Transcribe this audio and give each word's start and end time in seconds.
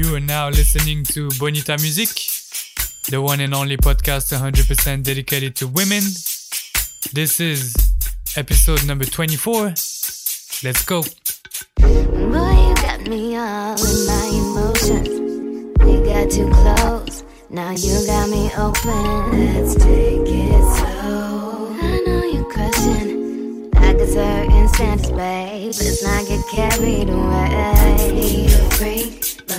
You 0.00 0.14
are 0.16 0.20
now 0.20 0.48
listening 0.48 1.04
to 1.12 1.28
Bonita 1.38 1.76
Music, 1.76 2.08
the 3.10 3.20
one 3.20 3.40
and 3.40 3.52
only 3.52 3.76
podcast 3.76 4.32
100% 4.32 5.04
dedicated 5.04 5.54
to 5.56 5.66
women. 5.68 6.00
This 7.12 7.38
is 7.38 7.74
episode 8.34 8.86
number 8.86 9.04
24. 9.04 9.74
Let's 10.64 10.84
go. 10.86 11.02
Boy, 11.02 11.84
you 11.84 12.74
got 12.76 13.00
me 13.08 13.36
all 13.36 13.76
in 13.76 14.06
my 14.08 14.24
emotions. 14.40 15.08
Got 16.08 16.30
too 16.30 16.48
close, 16.48 17.22
now 17.50 17.72
you 17.72 18.06
got 18.06 18.30
me 18.30 18.50
open. 18.56 19.54
Let's 19.54 19.74
take 19.74 20.24
it 20.24 20.64
slow. 20.78 21.76
I 21.78 22.02
know 22.06 22.24
you're 22.24 22.48
like 23.74 23.96
a 23.96 24.06
certain 24.06 24.68
sentence, 24.68 25.10
babe. 25.10 25.66
Let's 25.66 26.02
not 26.02 26.26
get 26.26 26.42
carried 26.48 27.10
away. 27.10 27.40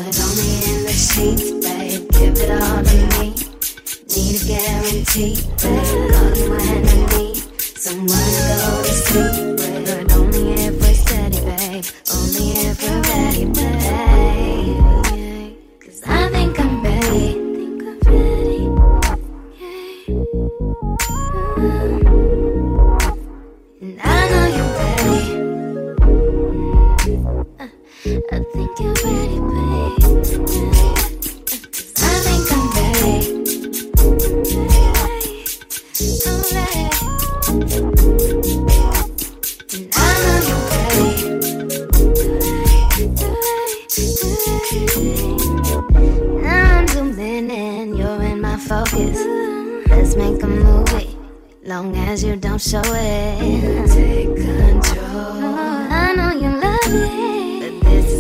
But 0.06 0.20
only 0.20 0.54
in 0.70 0.84
the 0.86 0.92
sheets, 0.92 1.52
babe. 1.64 2.10
Give 2.12 2.36
it 2.38 2.52
all 2.62 2.84
to 2.84 2.98
me. 3.20 3.36
Need 4.10 4.42
a 4.42 4.46
guarantee, 4.48 5.36
babe. 5.62 6.12
Call 6.12 6.38
you 6.38 6.50
when 6.50 6.88
I 6.88 7.08
need 7.14 7.38
someone 7.78 8.30
to 8.36 8.44
go 8.62 8.84
to 8.84 8.94
sleep 9.06 9.34
with. 9.60 10.08
But 10.08 10.16
only 10.16 10.54
if 10.54 10.82
we're 10.82 10.94
steady, 10.94 11.42
babe. 11.42 11.86
Only 12.14 12.48
if 12.68 12.82
we're 12.82 13.02
ready, 13.02 13.46
babe. 13.46 14.21
Show 52.62 52.82
it. 52.86 53.90
Take 53.92 54.36
control. 54.36 55.44
I 55.92 56.14
know 56.16 56.32
you 56.32 56.50
love 56.58 56.80
it, 56.86 57.41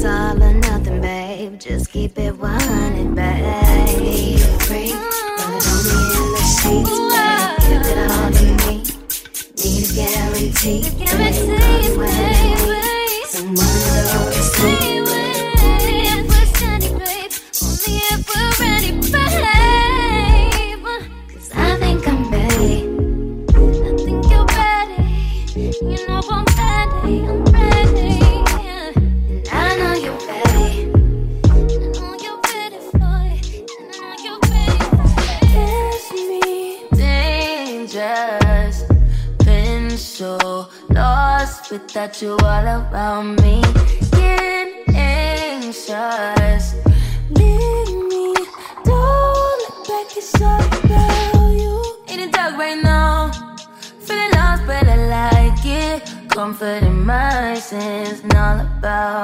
is 0.02 0.06
all 0.06 0.42
or 0.44 0.54
nothing, 0.54 1.02
babe. 1.02 1.60
Just 1.60 1.92
keep 1.92 2.18
it 2.18 2.38
100, 2.38 3.16
babe. 3.16 4.40
Free, 4.62 4.94
but 4.94 5.48
only 5.48 5.98
in 6.18 6.28
the 6.34 6.44
sheets, 6.58 6.90
babe. 7.12 7.60
Give 7.68 7.86
it 7.92 7.98
all 8.12 8.30
to 8.32 8.46
me. 8.62 8.74
Need 9.62 9.84
a 9.86 9.94
guarantee. 9.94 10.82
Guarantee, 11.06 11.90
baby. 11.98 12.78
Someone 13.28 13.76
to 13.86 14.02
go 14.12 14.22
to 14.36 14.42
sleep 14.54 15.04
with. 15.04 15.40
If 15.84 16.20
we're 16.30 16.52
babe. 17.00 17.32
Only 17.62 17.96
if 18.14 18.22
we're 18.30 18.52
ready, 18.60 18.92
babe. 19.12 20.86
Cause 21.32 21.50
I 21.54 21.56
think 21.78 22.02
I'm 22.08 22.22
ready. 22.32 22.78
I 23.50 23.96
think 24.04 24.22
you're 24.32 24.46
ready. 24.46 25.02
You 25.82 25.98
know 26.08 26.11
without 42.12 42.22
you 42.22 42.32
all 42.46 42.66
around 42.66 43.42
me. 43.42 43.62
Getting 44.12 44.96
anxious. 44.96 46.76
Leave 47.30 47.94
me. 48.10 48.34
Don't 48.84 49.58
look 49.62 49.88
back, 49.88 50.18
it's 50.18 50.42
all 50.42 50.60
about 50.60 51.52
you. 51.52 51.96
In 52.08 52.20
the 52.20 52.30
dark 52.32 52.58
right 52.58 52.82
now. 52.82 53.32
Feeling 54.00 54.32
lost, 54.32 54.66
but 54.66 54.88
I 54.88 54.96
like 55.08 55.66
it. 55.66 56.30
Comfort 56.30 56.84
in 56.84 57.06
my 57.06 57.56
sins, 57.56 58.22
all 58.36 58.60
about 58.60 59.21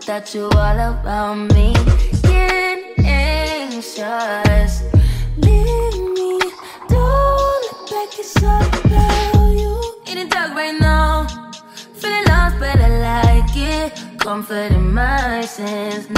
lost 0.00 0.08
without 0.08 0.34
you 0.34 0.44
all 0.44 0.78
around 0.78 1.52
me. 1.54 1.74
Getting 2.22 3.06
anxious. 3.06 4.82
Leave 5.36 5.98
me. 6.14 6.38
Don't 6.88 7.62
look 7.64 7.90
back. 7.90 8.18
It's 8.18 8.42
all 8.42 8.62
about 8.62 9.50
you. 9.50 9.94
In 10.06 10.18
the 10.18 10.26
dark 10.28 10.54
right 10.54 10.78
now. 10.78 11.26
Feeling 11.94 12.24
lost, 12.26 12.58
but 12.58 12.80
I 12.80 13.42
like 13.42 13.56
it. 13.56 14.18
Comfort 14.18 14.72
in 14.72 14.92
my 14.94 15.42
sins, 15.42 16.08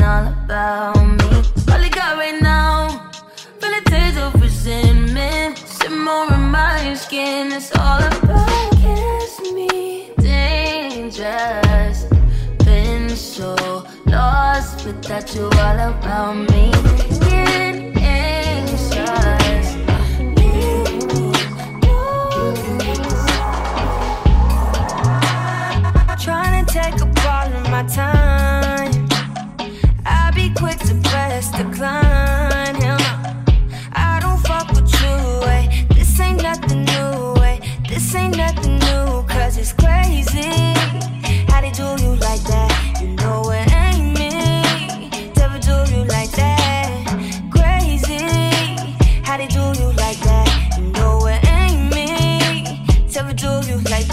you 15.34 15.44
all 15.44 15.80
around 15.80 16.50
me. 16.50 16.61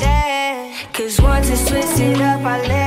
That. 0.09 0.87
Cause 0.93 1.21
once 1.21 1.49
it's 1.49 1.65
twisted 1.69 2.21
up, 2.21 2.41
I 2.41 2.57
let 2.67 2.78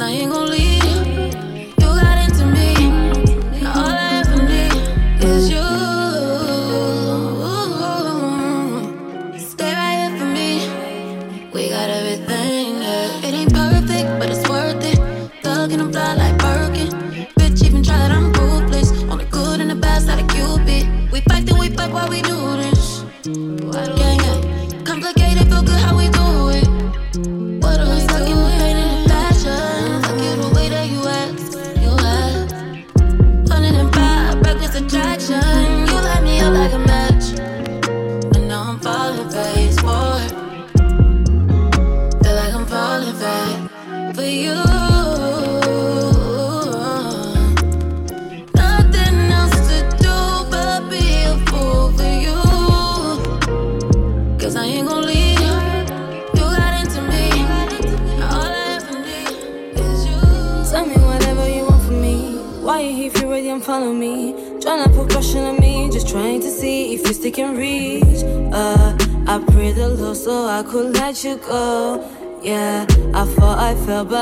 you 0.00 1.01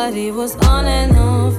It 0.08 0.34
was 0.34 0.56
on 0.66 0.86
and 0.86 1.14
off. 1.16 1.56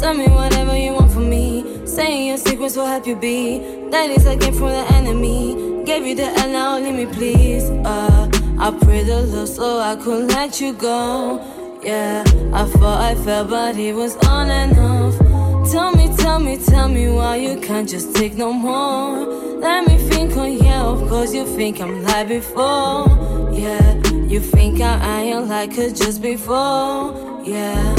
Tell 0.00 0.14
me 0.14 0.26
whatever 0.26 0.76
you 0.76 0.92
want 0.94 1.12
from 1.12 1.30
me. 1.30 1.86
Saying 1.86 2.26
your 2.26 2.38
secrets 2.38 2.76
will 2.76 2.86
help 2.86 3.06
you 3.06 3.14
be. 3.14 3.58
That 3.90 4.10
is 4.10 4.26
a 4.26 4.36
gift 4.36 4.58
from 4.58 4.70
the 4.70 4.84
enemy. 4.92 5.84
Gave 5.84 6.04
you 6.04 6.16
the 6.16 6.24
L, 6.24 6.48
now 6.50 6.78
leave 6.78 6.94
me 6.94 7.06
please. 7.06 7.70
Uh, 7.70 8.28
I 8.58 8.72
prayed 8.82 9.06
the 9.06 9.22
Lord 9.22 9.48
so 9.48 9.78
I 9.78 9.94
could 9.96 10.28
let 10.28 10.60
you 10.60 10.72
go. 10.72 11.40
Yeah, 11.84 12.24
I 12.52 12.64
thought 12.64 13.00
I 13.00 13.14
felt, 13.14 13.50
but 13.50 13.76
it 13.76 13.94
was 13.94 14.16
on 14.26 14.50
and 14.50 14.76
off. 14.76 15.70
Tell 15.70 15.92
me, 15.94 16.14
tell 16.16 16.40
me, 16.40 16.58
tell 16.58 16.88
me 16.88 17.08
why 17.08 17.36
you 17.36 17.60
can't 17.60 17.88
just 17.88 18.14
take 18.16 18.34
no 18.34 18.52
more. 18.52 19.18
Let 19.60 19.86
me 19.86 19.98
think 19.98 20.36
on 20.36 20.52
yeah, 20.52 20.82
of 20.82 21.08
course 21.08 21.32
you 21.32 21.46
think 21.46 21.80
I'm 21.80 22.02
like 22.02 22.28
before. 22.28 23.06
Yeah. 23.52 23.94
You 24.28 24.40
think 24.40 24.80
I 24.80 25.20
ain't 25.20 25.46
like 25.46 25.78
it 25.78 25.94
just 25.94 26.20
before? 26.20 27.23
Yeah. 27.44 27.94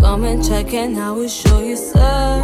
Come 0.00 0.24
and 0.24 0.42
check 0.42 0.72
and 0.72 0.98
I 0.98 1.10
will 1.12 1.28
show 1.28 1.60
you, 1.60 1.76
sir. 1.76 2.42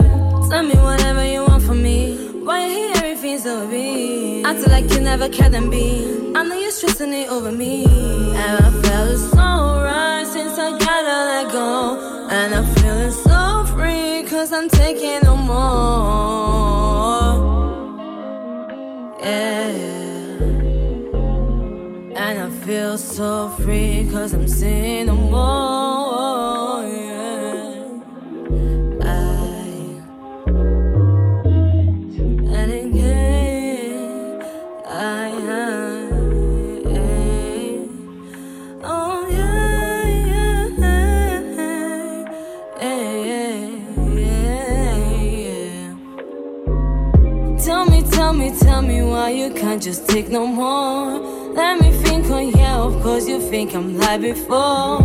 Tell 0.51 0.63
me 0.63 0.75
whatever 0.75 1.25
you 1.25 1.47
want 1.47 1.63
from 1.63 1.83
me. 1.83 2.15
Why 2.45 2.67
you 2.67 2.73
hear 2.73 2.93
everything 2.97 3.39
so 3.39 3.67
big? 3.69 4.45
Acting 4.45 4.71
like 4.71 4.93
you 4.93 5.01
never 5.01 5.31
cared 5.31 5.53
than 5.53 5.71
be. 5.71 6.05
I 6.35 6.45
know 6.45 6.55
you're 6.59 6.71
stressing 6.71 7.15
it 7.15 7.31
over 7.31 7.51
me. 7.51 7.85
And 8.37 8.65
I 8.67 8.71
felt 8.83 9.19
so 9.19 9.39
right 9.39 10.27
since 10.27 10.59
I 10.59 10.79
gotta 10.79 11.19
let 11.31 11.53
go. 11.53 12.29
And 12.31 12.55
I'm 12.55 12.67
feeling 12.75 13.13
so 13.13 13.65
free, 13.73 14.23
cause 14.29 14.53
I'm 14.53 14.69
taking 14.69 15.21
no 15.23 15.37
more. 15.39 15.63
Yeah. 19.21 19.73
And 22.15 22.39
I 22.41 22.51
feel 22.67 22.99
so 22.99 23.49
free 23.61 24.07
cause 24.13 24.35
I'm 24.35 24.47
seeing 24.47 25.07
no 25.07 25.15
more. 25.15 26.02
Just 49.83 50.09
take 50.09 50.29
no 50.29 50.47
more. 50.47 51.19
Let 51.55 51.81
me 51.81 51.91
think 51.91 52.31
on 52.31 52.51
yeah, 52.51 52.79
of 52.79 53.03
course 53.03 53.27
you 53.27 53.41
think 53.41 53.75
I'm 53.75 53.99
like 53.99 54.21
before. 54.21 55.01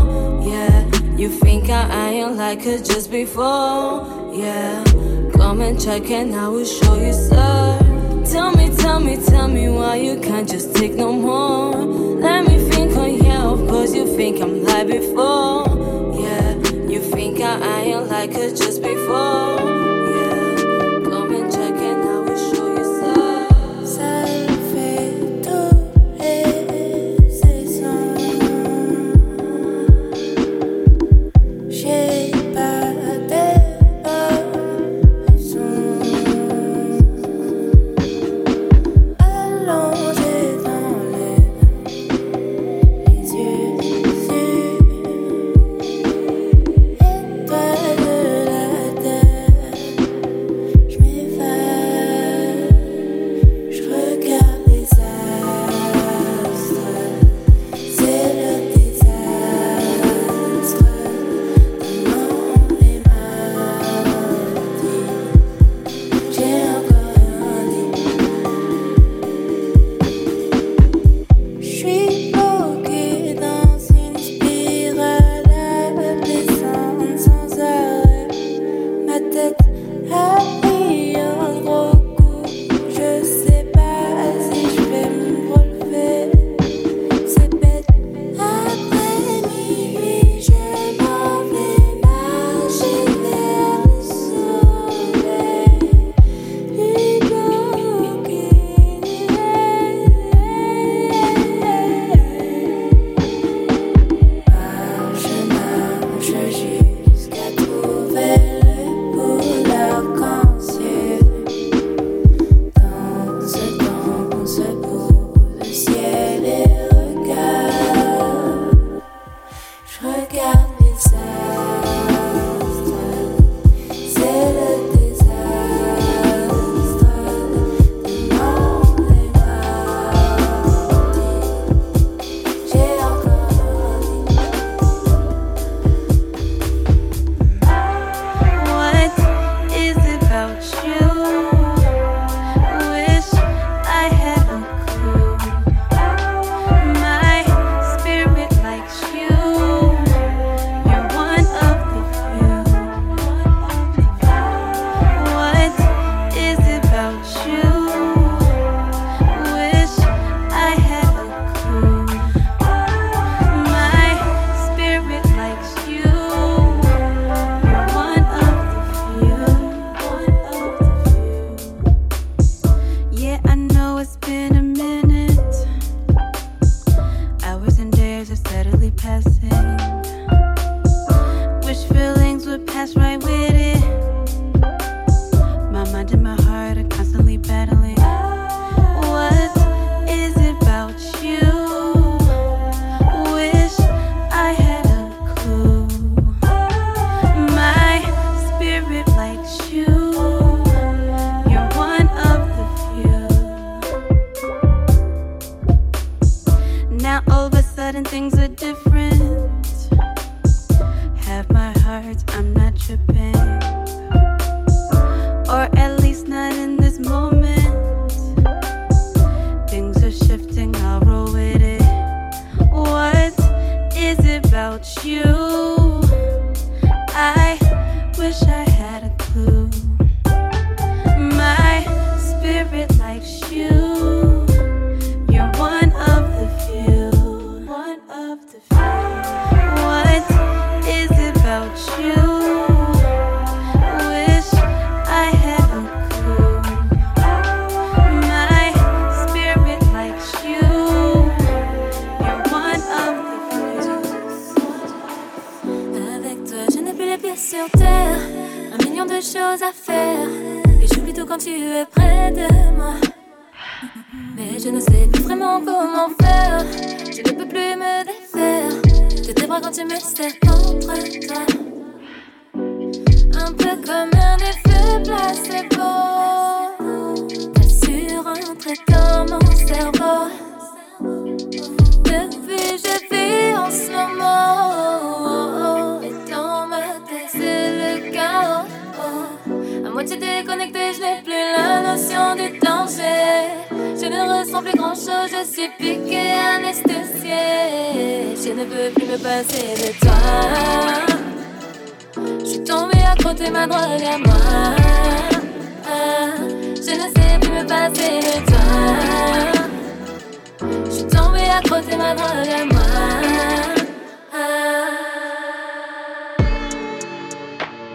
Yeah, 0.45 0.85
you 1.15 1.29
think 1.29 1.71
I 1.71 2.09
ain't 2.09 2.35
like 2.35 2.63
it 2.67 2.85
just 2.85 3.09
before. 3.09 4.05
Yeah, 4.31 4.83
come 5.33 5.61
and 5.61 5.81
check 5.81 6.11
and 6.11 6.35
I 6.35 6.47
will 6.49 6.63
show 6.63 6.95
you, 6.95 7.11
sir. 7.11 7.79
Tell 8.31 8.51
me, 8.51 8.69
tell 8.77 8.99
me, 8.99 9.17
tell 9.25 9.47
me 9.47 9.67
why 9.67 9.95
you 9.95 10.19
can't 10.19 10.47
just 10.47 10.75
take 10.75 10.93
no 10.93 11.11
more. 11.11 11.71
Let 11.73 12.47
me 12.47 12.59
think 12.69 12.95
on 12.97 13.15
yeah, 13.15 13.47
of 13.47 13.67
course 13.67 13.95
you 13.95 14.05
think 14.15 14.39
I'm 14.41 14.63
like 14.63 14.87
before. 14.87 15.65
Yeah, 16.21 16.53
you 16.87 16.99
think 16.99 17.41
I 17.41 17.81
ain't 17.81 18.09
like 18.09 18.35
it 18.35 18.55
just 18.55 18.83
before. 18.83 19.76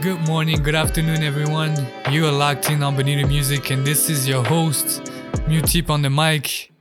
Good 0.03 0.27
morning, 0.27 0.61
good 0.65 0.75
afternoon, 0.75 1.23
everyone. 1.23 1.77
You 2.11 2.27
are 2.27 2.33
locked 2.33 2.69
in 2.71 2.83
on 2.83 2.97
Bonita 2.97 3.25
Music, 3.25 3.71
and 3.71 3.87
this 3.87 4.11
is 4.11 4.27
your 4.27 4.45
host, 4.45 5.01
Mutip 5.47 5.91
on 5.91 6.03
the 6.03 6.11
mic, 6.11 6.73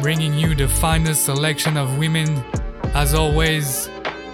bringing 0.00 0.34
you 0.34 0.56
the 0.56 0.66
finest 0.66 1.24
selection 1.24 1.76
of 1.76 1.98
women. 1.98 2.42
As 2.94 3.14
always, 3.14 3.86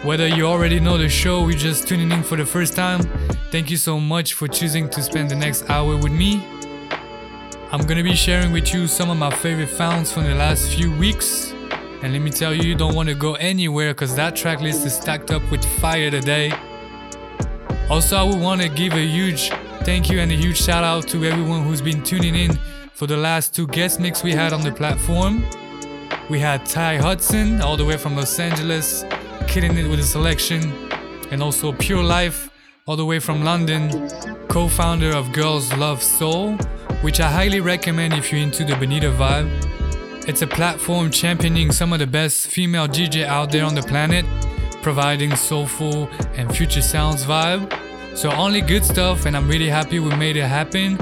whether 0.04 0.26
you 0.26 0.46
already 0.46 0.80
know 0.80 0.96
the 0.96 1.10
show, 1.10 1.42
or 1.42 1.50
you're 1.50 1.58
just 1.58 1.86
tuning 1.86 2.10
in 2.10 2.22
for 2.22 2.36
the 2.36 2.46
first 2.46 2.74
time, 2.74 3.02
thank 3.52 3.70
you 3.70 3.76
so 3.76 4.00
much 4.00 4.32
for 4.32 4.48
choosing 4.48 4.88
to 4.88 5.02
spend 5.02 5.28
the 5.28 5.36
next 5.36 5.68
hour 5.68 5.94
with 5.94 6.12
me. 6.12 6.42
I'm 7.72 7.84
gonna 7.84 8.02
be 8.02 8.14
sharing 8.14 8.52
with 8.52 8.72
you 8.72 8.86
some 8.86 9.10
of 9.10 9.18
my 9.18 9.30
favorite 9.30 9.68
founds 9.68 10.10
from 10.10 10.24
the 10.24 10.34
last 10.34 10.72
few 10.72 10.90
weeks. 10.96 11.52
And 12.02 12.14
let 12.14 12.22
me 12.22 12.30
tell 12.30 12.54
you, 12.54 12.62
you 12.62 12.74
don't 12.74 12.94
wanna 12.94 13.14
go 13.14 13.34
anywhere 13.34 13.92
because 13.92 14.16
that 14.16 14.34
track 14.34 14.62
list 14.62 14.86
is 14.86 14.94
stacked 14.94 15.30
up 15.30 15.42
with 15.50 15.62
fire 15.78 16.10
today. 16.10 16.54
Also, 17.90 18.16
I 18.16 18.22
would 18.22 18.38
want 18.38 18.60
to 18.60 18.68
give 18.68 18.92
a 18.92 19.06
huge 19.06 19.48
thank 19.84 20.10
you 20.10 20.20
and 20.20 20.30
a 20.30 20.34
huge 20.34 20.60
shout 20.60 20.84
out 20.84 21.08
to 21.08 21.24
everyone 21.24 21.62
who's 21.62 21.80
been 21.80 22.02
tuning 22.02 22.34
in 22.34 22.58
for 22.92 23.06
the 23.06 23.16
last 23.16 23.54
two 23.54 23.66
guest 23.66 23.98
mix 23.98 24.22
we 24.22 24.32
had 24.32 24.52
on 24.52 24.60
the 24.60 24.70
platform. 24.70 25.42
We 26.28 26.38
had 26.38 26.66
Ty 26.66 26.98
Hudson, 26.98 27.62
all 27.62 27.78
the 27.78 27.86
way 27.86 27.96
from 27.96 28.14
Los 28.14 28.38
Angeles, 28.38 29.06
killing 29.46 29.78
it 29.78 29.88
with 29.88 30.00
a 30.00 30.02
selection, 30.02 30.70
and 31.30 31.42
also 31.42 31.72
Pure 31.72 32.02
Life, 32.02 32.50
all 32.86 32.96
the 32.96 33.06
way 33.06 33.18
from 33.20 33.42
London, 33.42 34.10
co 34.48 34.68
founder 34.68 35.16
of 35.16 35.32
Girls 35.32 35.72
Love 35.74 36.02
Soul, 36.02 36.58
which 37.00 37.20
I 37.20 37.30
highly 37.30 37.60
recommend 37.60 38.12
if 38.12 38.30
you're 38.30 38.42
into 38.42 38.64
the 38.64 38.76
Bonita 38.76 39.10
vibe. 39.12 39.48
It's 40.28 40.42
a 40.42 40.46
platform 40.46 41.10
championing 41.10 41.72
some 41.72 41.94
of 41.94 42.00
the 42.00 42.06
best 42.06 42.48
female 42.48 42.86
DJ 42.86 43.24
out 43.24 43.50
there 43.50 43.64
on 43.64 43.74
the 43.74 43.82
planet, 43.82 44.26
providing 44.82 45.34
soulful 45.36 46.08
and 46.34 46.54
future 46.54 46.82
sounds 46.82 47.24
vibe. 47.24 47.77
So 48.18 48.32
only 48.32 48.62
good 48.62 48.84
stuff 48.84 49.26
and 49.26 49.36
I'm 49.36 49.46
really 49.46 49.68
happy 49.68 50.00
we 50.00 50.12
made 50.16 50.36
it 50.36 50.42
happen. 50.42 50.98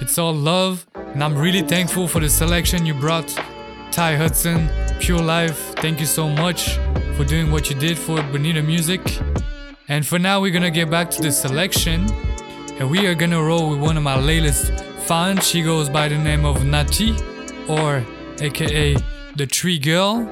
It's 0.00 0.16
all 0.16 0.32
love 0.32 0.86
and 0.94 1.22
I'm 1.22 1.36
really 1.36 1.60
thankful 1.60 2.08
for 2.08 2.20
the 2.20 2.30
selection 2.30 2.86
you 2.86 2.94
brought. 2.94 3.28
Ty 3.92 4.16
Hudson, 4.16 4.70
Pure 4.98 5.20
Life, 5.20 5.74
thank 5.82 6.00
you 6.00 6.06
so 6.06 6.26
much 6.26 6.78
for 7.18 7.24
doing 7.26 7.52
what 7.52 7.68
you 7.68 7.76
did 7.76 7.98
for 7.98 8.16
Bonita 8.32 8.62
Music. 8.62 9.02
And 9.88 10.06
for 10.06 10.18
now 10.18 10.40
we're 10.40 10.54
gonna 10.54 10.70
get 10.70 10.90
back 10.90 11.10
to 11.10 11.20
the 11.20 11.30
selection 11.30 12.10
and 12.78 12.90
we 12.90 13.06
are 13.08 13.14
gonna 13.14 13.42
roll 13.42 13.68
with 13.68 13.80
one 13.80 13.98
of 13.98 14.02
my 14.02 14.18
latest 14.18 14.72
fans. 15.06 15.46
She 15.46 15.60
goes 15.60 15.90
by 15.90 16.08
the 16.08 16.16
name 16.16 16.46
of 16.46 16.64
Nati 16.64 17.14
or 17.68 18.02
aka 18.40 18.96
the 19.36 19.46
Tree 19.46 19.78
Girl. 19.78 20.24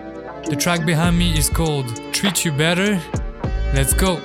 The 0.49 0.57
track 0.57 0.87
behind 0.87 1.19
me 1.19 1.37
is 1.37 1.51
called 1.51 1.95
Treat 2.15 2.47
You 2.47 2.53
Better. 2.53 2.99
Let's 3.75 3.93
go. 3.93 4.19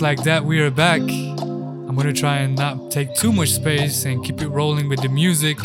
Like 0.00 0.22
that, 0.24 0.44
we 0.44 0.60
are 0.60 0.70
back. 0.70 1.00
I'm 1.00 1.94
gonna 1.94 2.12
try 2.12 2.38
and 2.38 2.56
not 2.56 2.90
take 2.90 3.14
too 3.14 3.32
much 3.32 3.50
space 3.50 4.04
and 4.04 4.24
keep 4.24 4.40
it 4.40 4.48
rolling 4.48 4.88
with 4.88 5.02
the 5.02 5.08
music. 5.08 5.58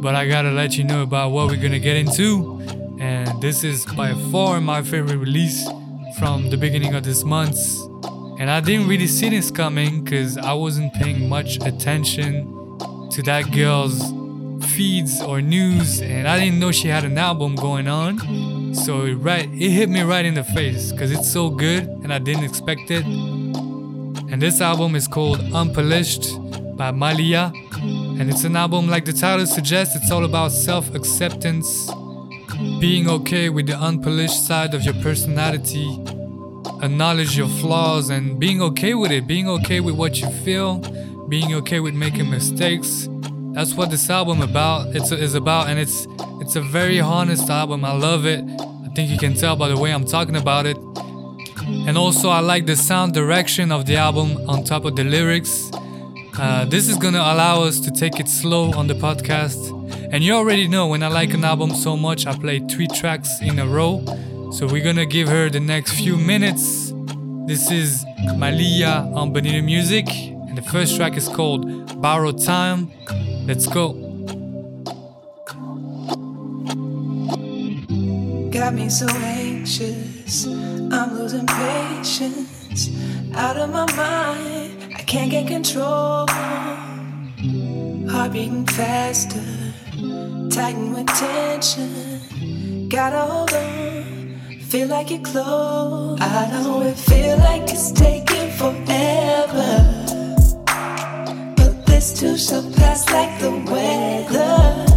But 0.00 0.14
I 0.14 0.26
gotta 0.26 0.50
let 0.50 0.76
you 0.76 0.84
know 0.84 1.02
about 1.02 1.32
what 1.32 1.48
we're 1.48 1.60
gonna 1.60 1.78
get 1.78 1.96
into. 1.96 2.60
And 2.98 3.28
this 3.42 3.64
is 3.64 3.84
by 3.84 4.14
far 4.30 4.60
my 4.60 4.82
favorite 4.82 5.16
release 5.16 5.68
from 6.18 6.50
the 6.50 6.56
beginning 6.56 6.94
of 6.94 7.04
this 7.04 7.24
month. 7.24 7.58
And 8.38 8.50
I 8.50 8.60
didn't 8.60 8.88
really 8.88 9.06
see 9.06 9.28
this 9.28 9.50
coming 9.50 10.02
because 10.02 10.38
I 10.38 10.52
wasn't 10.52 10.94
paying 10.94 11.28
much 11.28 11.56
attention 11.64 12.78
to 13.10 13.22
that 13.22 13.50
girl's 13.52 14.00
feeds 14.74 15.20
or 15.20 15.40
news, 15.42 16.00
and 16.00 16.26
I 16.26 16.38
didn't 16.38 16.58
know 16.58 16.72
she 16.72 16.88
had 16.88 17.04
an 17.04 17.18
album 17.18 17.56
going 17.56 17.88
on. 17.88 18.74
So 18.74 19.02
it 19.02 19.14
right, 19.14 19.48
it 19.52 19.70
hit 19.70 19.90
me 19.90 20.00
right 20.02 20.24
in 20.24 20.34
the 20.34 20.44
face 20.44 20.92
because 20.92 21.10
it's 21.10 21.30
so 21.30 21.50
good, 21.50 21.84
and 22.02 22.12
I 22.12 22.18
didn't 22.18 22.44
expect 22.44 22.90
it. 22.90 23.04
This 24.42 24.60
album 24.60 24.96
is 24.96 25.06
called 25.06 25.40
Unpolished 25.54 26.36
by 26.76 26.90
Malia, 26.90 27.52
and 27.80 28.28
it's 28.28 28.42
an 28.42 28.56
album 28.56 28.88
like 28.88 29.04
the 29.04 29.12
title 29.12 29.46
suggests. 29.46 29.94
It's 29.94 30.10
all 30.10 30.24
about 30.24 30.50
self-acceptance, 30.50 31.88
being 32.80 33.08
okay 33.08 33.50
with 33.50 33.68
the 33.68 33.78
unpolished 33.80 34.44
side 34.44 34.74
of 34.74 34.82
your 34.82 34.94
personality, 34.94 35.88
acknowledge 36.82 37.36
your 37.36 37.46
flaws, 37.60 38.10
and 38.10 38.40
being 38.40 38.60
okay 38.62 38.94
with 38.94 39.12
it. 39.12 39.28
Being 39.28 39.48
okay 39.48 39.78
with 39.78 39.94
what 39.94 40.20
you 40.20 40.28
feel, 40.28 40.80
being 41.28 41.54
okay 41.54 41.78
with 41.78 41.94
making 41.94 42.28
mistakes 42.28 43.08
that's 43.54 43.74
what 43.74 43.90
this 43.90 44.08
album 44.08 44.40
about 44.40 44.96
it's 44.96 45.12
is 45.12 45.34
about 45.34 45.68
and 45.68 45.78
it's 45.78 46.06
it's 46.40 46.56
a 46.56 46.60
very 46.62 46.98
honest 46.98 47.50
album 47.50 47.84
i 47.84 47.92
love 47.92 48.24
it 48.24 48.42
i 48.82 48.88
think 48.94 49.10
you 49.10 49.18
can 49.18 49.34
tell 49.34 49.54
by 49.56 49.68
the 49.68 49.76
way 49.76 49.92
i'm 49.92 50.06
talking 50.06 50.36
about 50.36 50.64
it 50.64 50.74
and 51.86 51.96
also 51.96 52.28
i 52.28 52.40
like 52.40 52.66
the 52.66 52.76
sound 52.76 53.12
direction 53.12 53.72
of 53.72 53.86
the 53.86 53.96
album 53.96 54.36
on 54.48 54.64
top 54.64 54.84
of 54.84 54.96
the 54.96 55.04
lyrics. 55.04 55.70
Uh, 56.38 56.64
this 56.64 56.88
is 56.88 56.96
gonna 56.96 57.18
allow 57.18 57.62
us 57.62 57.78
to 57.80 57.90
take 57.90 58.18
it 58.18 58.28
slow 58.28 58.72
on 58.72 58.86
the 58.86 58.94
podcast. 58.94 59.60
And 60.12 60.24
you 60.24 60.32
already 60.34 60.66
know 60.68 60.86
when 60.86 61.02
i 61.02 61.08
like 61.08 61.34
an 61.34 61.44
album 61.44 61.70
so 61.74 61.96
much 61.96 62.26
i 62.26 62.34
play 62.34 62.58
three 62.60 62.86
tracks 62.88 63.30
in 63.40 63.58
a 63.58 63.66
row. 63.66 64.04
So 64.52 64.66
we're 64.66 64.84
gonna 64.84 65.06
give 65.06 65.28
her 65.28 65.50
the 65.50 65.60
next 65.60 65.92
few 65.92 66.16
minutes. 66.16 66.92
This 67.46 67.70
is 67.70 68.04
malia 68.36 69.10
on 69.14 69.32
bonita 69.32 69.62
music. 69.62 70.06
And 70.08 70.56
the 70.56 70.62
first 70.62 70.96
track 70.96 71.16
is 71.16 71.28
called 71.28 72.00
Borrow 72.00 72.32
time. 72.32 72.90
Let's 73.46 73.66
go. 73.66 73.92
Got 78.50 78.74
me 78.74 78.88
so 78.90 79.06
anxious, 79.08 80.46
I'm 80.92 81.18
losing 81.18 81.46
patience. 81.46 82.90
Out 83.34 83.56
of 83.56 83.70
my 83.70 83.90
mind, 83.96 84.94
I 84.94 85.02
can't 85.02 85.30
get 85.30 85.46
control. 85.46 86.26
Heart 88.10 88.32
beating 88.32 88.66
faster, 88.66 89.42
tighten 90.50 90.92
with 90.92 91.06
tension. 91.06 92.88
Gotta 92.90 93.20
hold 93.20 93.54
on, 93.54 94.38
feel 94.60 94.88
like 94.88 95.10
you're 95.10 95.22
close. 95.22 96.20
I 96.20 96.50
don't 96.50 96.62
know 96.62 96.82
it 96.82 96.98
feel 96.98 97.38
like 97.38 97.62
it's 97.62 97.90
taking 97.92 98.50
forever 98.50 100.02
but 101.56 101.86
this 101.86 102.20
too 102.20 102.36
shall 102.36 102.70
pass 102.72 103.10
like 103.10 103.40
the 103.40 103.50
weather. 103.70 104.91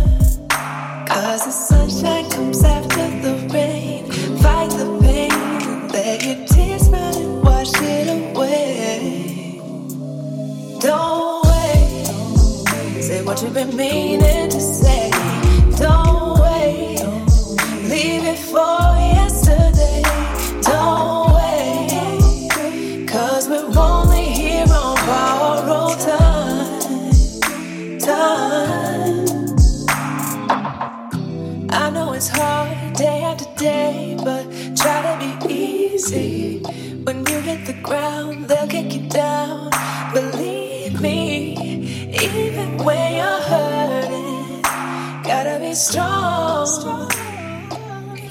You've 13.46 13.54
been 13.54 13.76
meaning 13.78 14.50
to 14.50 14.60
say. 14.60 15.12
Don't 15.78 16.40
wait, 16.40 17.00
leave 17.84 18.24
it 18.34 18.40
for 18.40 18.82
yesterday. 19.14 20.02
Don't 20.62 21.34
wait, 21.36 23.08
cause 23.08 23.48
we're 23.48 23.72
only 23.78 24.26
here 24.26 24.66
on 24.68 24.96
borrowed 25.06 26.00
time 26.00 26.80
time. 28.00 29.56
I 31.70 31.90
know 31.92 32.14
it's 32.14 32.30
hard 32.30 32.94
day 32.94 33.22
after 33.24 33.46
day, 33.58 34.18
but 34.24 34.44
try 34.76 35.00
to 35.06 35.48
be 35.48 35.54
easy. 35.54 36.64
When 37.04 37.18
you 37.28 37.40
hit 37.42 37.68
the 37.68 37.80
ground, 37.84 38.48
they'll 38.48 38.68
kick 38.68 38.92
you 38.94 39.08
down. 39.08 39.75
Strong. 45.76 47.10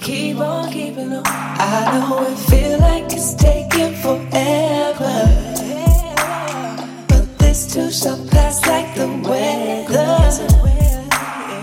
Keep 0.01 0.39
on 0.39 0.73
keeping 0.73 1.13
on. 1.13 1.23
I 1.27 1.99
know 1.99 2.23
it 2.27 2.39
feel 2.51 2.79
like 2.79 3.05
it's 3.05 3.35
taking 3.35 3.95
forever 3.97 5.17
But 7.09 7.39
this 7.39 7.73
too 7.73 7.91
shall 7.91 8.19
pass 8.29 8.67
like 8.67 8.95
the 8.95 9.09
weather. 9.29 10.17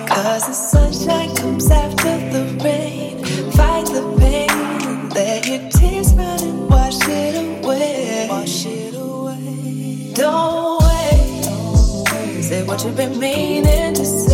Cause 0.08 0.48
the 0.48 0.54
sunshine 0.54 1.36
comes 1.36 1.70
after 1.72 2.18
the 2.34 2.44
rain. 2.64 3.24
Fight 3.52 3.86
the 3.86 4.04
pain, 4.20 5.10
let 5.10 5.48
your 5.48 5.70
tears 5.70 6.14
run 6.14 6.42
and 6.42 6.70
wash 6.70 7.00
it 7.08 7.36
away. 7.64 8.28
Wash 8.30 8.66
it 8.66 8.94
away. 8.96 10.14
Don't 10.14 10.82
wait. 10.84 12.44
Say 12.44 12.64
what 12.64 12.84
you've 12.84 12.98
been 12.98 13.18
meaning 13.20 13.94
to 13.94 14.06
say. 14.06 14.31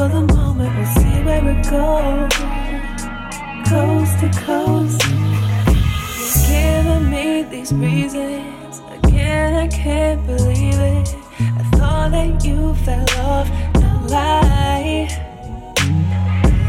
For 0.00 0.08
the 0.08 0.34
moment, 0.34 0.74
we'll 0.78 0.86
see 0.86 1.18
where 1.26 1.46
it 1.46 1.62
goes. 1.68 2.32
Coast 3.68 4.14
to 4.20 4.30
coast. 4.46 5.02
You're 6.24 6.48
giving 6.48 7.10
me 7.10 7.42
these 7.42 7.70
reasons. 7.74 8.80
Again, 8.98 9.56
I 9.56 9.68
can't 9.68 10.26
believe 10.26 10.80
it. 10.96 11.14
I 11.38 11.62
thought 11.76 12.12
that 12.12 12.42
you 12.42 12.74
fell 12.76 13.04
off, 13.18 13.48
no 13.74 13.92
lie. 14.08 15.06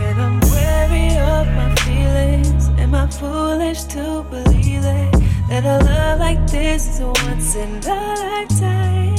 And 0.08 0.18
I'm 0.26 0.40
wary 0.52 1.08
of 1.32 1.48
my 1.60 1.74
feelings. 1.86 2.68
Am 2.84 2.94
I 2.94 3.08
foolish 3.08 3.84
to 3.96 4.26
believe 4.30 4.84
it? 4.84 5.12
That 5.48 5.64
a 5.64 5.78
love 5.86 6.20
like 6.20 6.46
this 6.48 6.82
is 6.96 7.00
once 7.00 7.56
in 7.56 7.80
a 7.88 7.98
lifetime. 8.26 9.16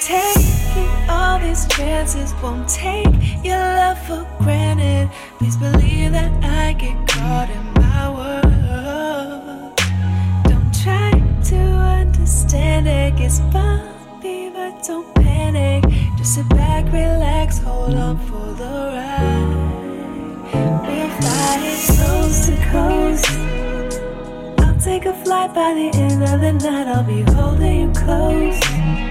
Taking 0.00 1.17
these 1.40 1.66
chances 1.68 2.34
won't 2.42 2.68
take 2.68 3.14
your 3.44 3.58
love 3.58 3.98
for 4.06 4.26
granted. 4.38 5.10
Please 5.38 5.56
believe 5.56 6.12
that 6.12 6.32
I 6.44 6.72
get 6.72 6.96
caught 7.08 7.50
in 7.50 7.64
my 7.74 8.10
world. 8.18 9.76
Don't 10.44 10.72
try 10.82 11.10
to 11.50 11.56
understand 11.56 12.88
it. 12.88 13.20
it's 13.20 13.40
bumpy, 13.52 14.50
but 14.50 14.82
don't 14.82 15.14
panic. 15.14 15.84
Just 16.16 16.34
sit 16.34 16.48
back, 16.50 16.84
relax, 16.86 17.58
hold 17.58 17.94
on 17.94 18.18
for 18.18 18.52
the 18.60 18.74
ride. 18.94 19.68
We'll 20.86 21.10
fly 21.18 21.48
coast 22.28 22.48
to 22.48 22.56
coast. 22.72 23.30
I'll 24.60 24.80
take 24.80 25.04
a 25.06 25.14
flight 25.24 25.54
by 25.54 25.74
the 25.74 25.90
end 25.98 26.22
of 26.22 26.40
the 26.40 26.52
night. 26.52 26.88
I'll 26.88 27.04
be 27.04 27.22
holding 27.32 27.80
you 27.80 27.92
close. 27.92 29.07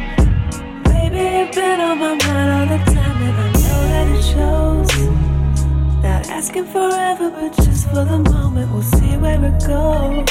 You've 1.17 1.51
been 1.51 1.81
on 1.81 1.97
my 1.97 2.13
mind 2.13 2.49
all 2.55 2.77
the 2.77 2.91
time, 2.93 3.21
and 3.27 3.37
I 3.45 3.47
know 3.63 3.81
that 3.91 4.07
it 4.17 4.23
shows. 4.33 4.91
Not 6.03 6.29
asking 6.29 6.65
forever, 6.65 7.31
but 7.31 7.55
just 7.65 7.89
for 7.89 8.05
the 8.05 8.19
moment, 8.19 8.71
we'll 8.71 8.83
see 8.83 9.17
where 9.17 9.43
it 9.43 9.57
goes. 9.65 10.29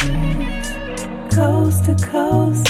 Coast 1.34 1.84
to 1.86 1.94
coast. 2.06 2.68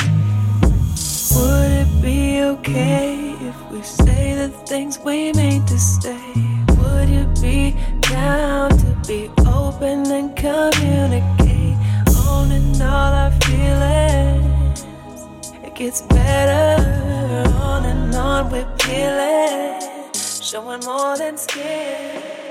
Would 1.37 1.71
it 1.83 1.91
be 2.01 2.41
okay 2.41 3.35
if 3.41 3.71
we 3.71 3.83
say 3.83 4.35
the 4.35 4.49
things 4.67 4.99
we 4.99 5.35
made 5.35 5.67
to 5.67 5.79
stay? 5.79 6.33
Would 6.79 7.11
you 7.11 7.27
be 7.43 7.77
down 8.01 8.71
to 8.71 8.97
be 9.07 9.31
open 9.47 10.11
and 10.11 10.35
communicate? 10.35 11.77
Owning 12.27 12.81
all 12.81 13.13
our 13.23 13.31
feelings. 13.43 14.46
Gets 15.77 16.01
better 16.01 16.83
on 17.61 17.85
and 17.85 18.15
on 18.15 18.51
we're 18.51 18.65
peeling. 18.79 20.11
Showing 20.15 20.81
more 20.87 21.19
than 21.19 21.37
skin. 21.37 22.46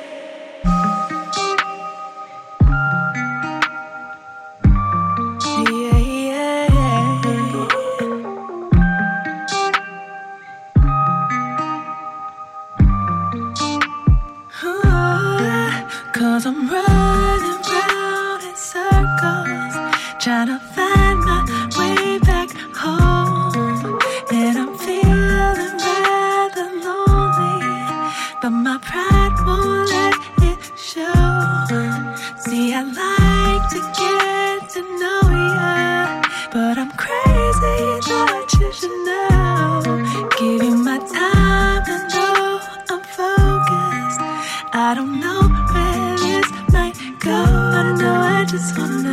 I 44.87 44.93
don't 44.93 45.19
know 45.19 45.41
where 45.73 46.15
this 46.19 46.47
might 46.71 46.93
go. 47.19 47.31
I 47.31 47.81
don't 47.81 47.97
know, 47.97 48.13
I 48.13 48.45
just 48.45 48.77
wanna 48.77 49.04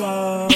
I 0.00 0.51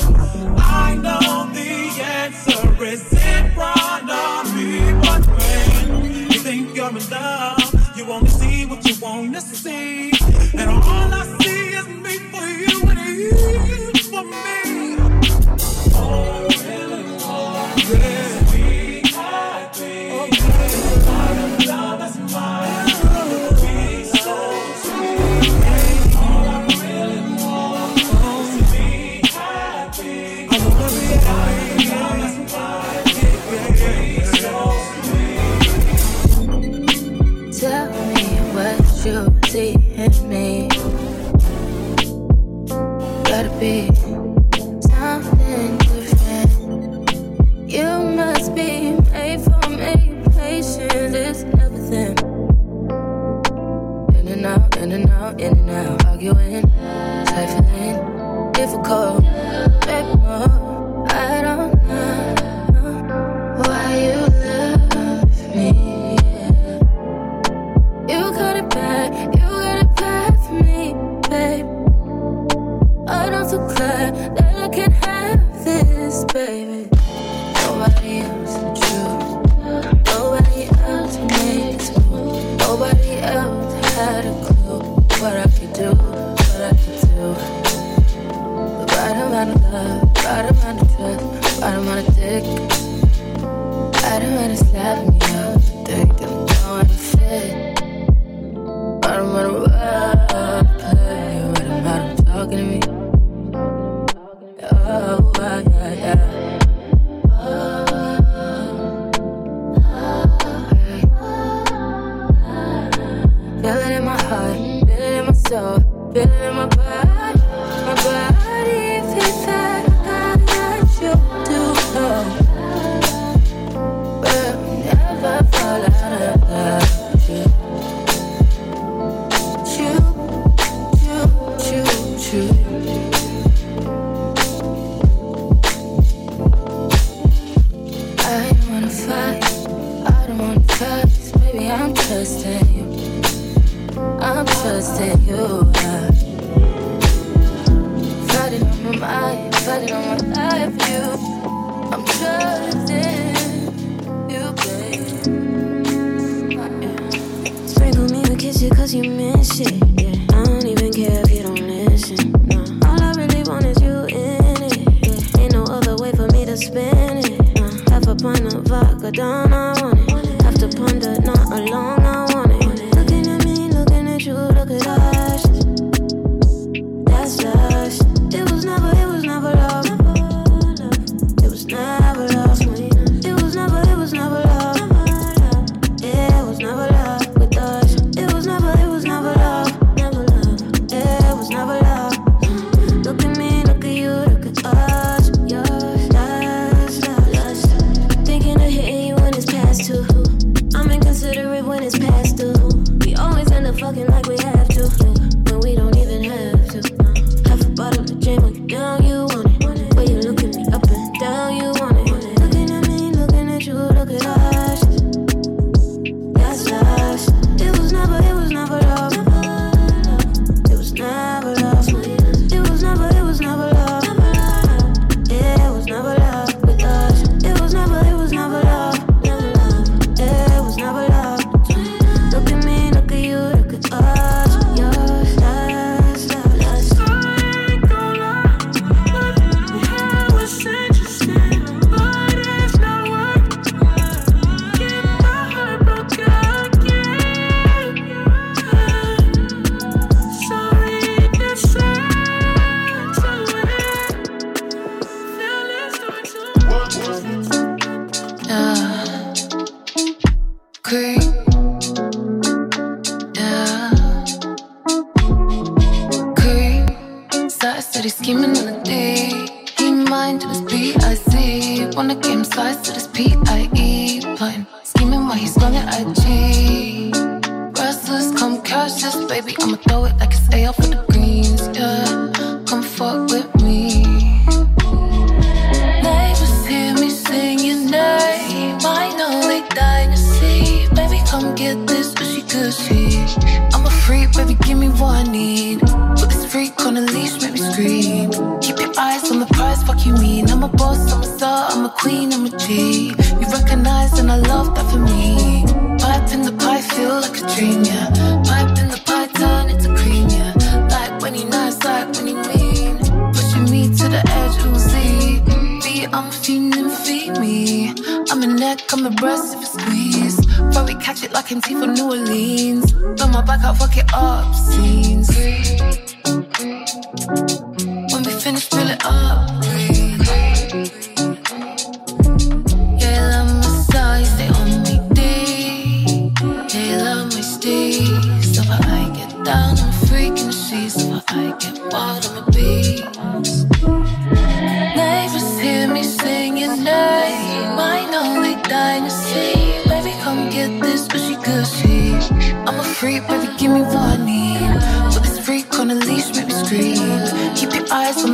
free, 353.07 353.21
baby, 353.21 353.49
give 353.57 353.71
me 353.71 353.83
what 353.83 353.97
I 353.97 354.17
need. 354.17 355.15
Put 355.15 355.23
this 355.23 355.39
freak 355.39 355.79
on 355.79 355.91
a 355.91 355.95
leash, 355.95 356.35
make 356.35 356.49
me 356.49 356.55
scream. 356.65 357.07
Keep 357.55 357.75
your 357.75 357.87
eyes 357.93 358.19
on 358.25 358.33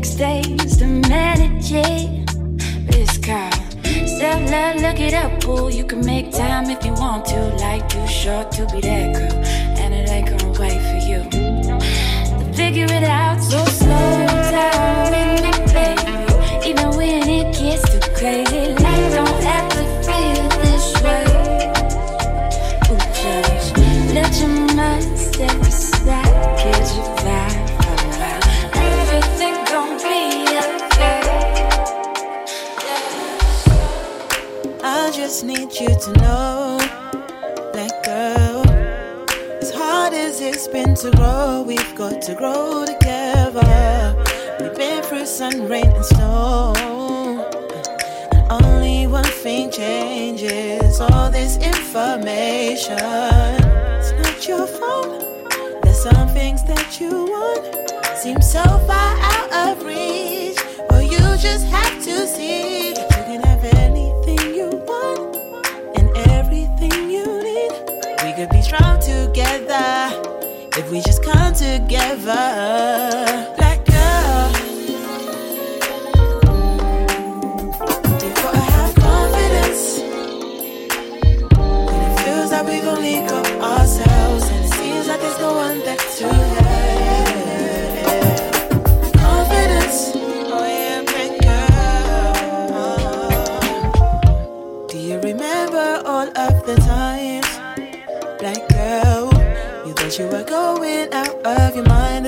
takes 0.00 0.14
days 0.14 0.76
to 0.78 0.86
manage 0.86 1.72
it. 1.72 2.26
But 2.86 2.96
it's 2.96 3.18
called 3.18 3.52
self 4.08 4.50
love, 4.50 4.76
look 4.76 4.98
it 4.98 5.12
up, 5.12 5.44
boo. 5.44 5.68
You 5.70 5.84
can 5.84 6.04
make 6.04 6.32
time 6.32 6.70
if 6.70 6.84
you 6.86 6.92
want 6.94 7.26
to. 7.26 7.40
Life 7.56 7.86
too 7.88 8.06
short 8.06 8.50
to 8.52 8.66
be 8.72 8.80
that 8.80 9.14
girl, 9.14 9.44
and 9.80 9.92
it 9.92 10.08
ain't 10.08 10.28
gonna 10.30 10.58
wait 10.58 10.80
for 10.90 11.00
you. 11.08 11.20
To 11.30 12.52
figure 12.54 12.86
it 12.86 13.04
out, 13.04 13.42
so 13.42 13.62
you 35.80 35.88
to 35.98 36.12
know, 36.20 36.76
let 37.72 38.04
go. 38.04 38.62
As 39.62 39.70
hard 39.70 40.12
as 40.12 40.42
it's 40.42 40.68
been 40.68 40.94
to 40.96 41.10
grow, 41.12 41.64
we've 41.66 41.94
got 41.94 42.20
to 42.22 42.34
grow 42.34 42.84
together. 42.84 44.14
We've 44.60 44.76
been 44.76 45.02
through 45.02 45.24
sun, 45.24 45.68
rain, 45.68 45.86
and 45.86 46.04
snow. 46.04 46.74
And 48.32 48.52
only 48.62 49.06
one 49.06 49.24
thing 49.24 49.70
changes 49.70 51.00
all 51.00 51.30
this 51.30 51.56
information. 51.56 52.98
It's 52.98 54.12
not 54.12 54.46
your 54.46 54.66
fault. 54.66 55.24
There's 55.82 56.02
some 56.02 56.28
things 56.28 56.62
that 56.64 57.00
you 57.00 57.10
want 57.10 58.18
seem 58.18 58.42
so 58.42 58.62
far 58.86 59.16
out 59.18 59.78
of 59.78 59.82
reach. 59.82 60.58
but 60.90 61.04
you 61.10 61.24
just 61.38 61.64
have 61.68 62.04
to 62.04 62.26
see 62.26 62.92
together. 71.78 73.49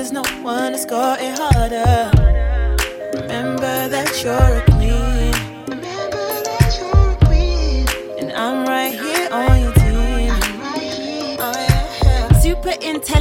there's 0.03 0.11
no 0.11 0.43
one 0.43 0.73
that's 0.73 0.85
got 0.85 1.17
it 1.21 1.39
harder. 1.39 2.11
Remember 3.21 3.87
that 3.87 4.21
you're 4.21 4.33
a 4.33 4.72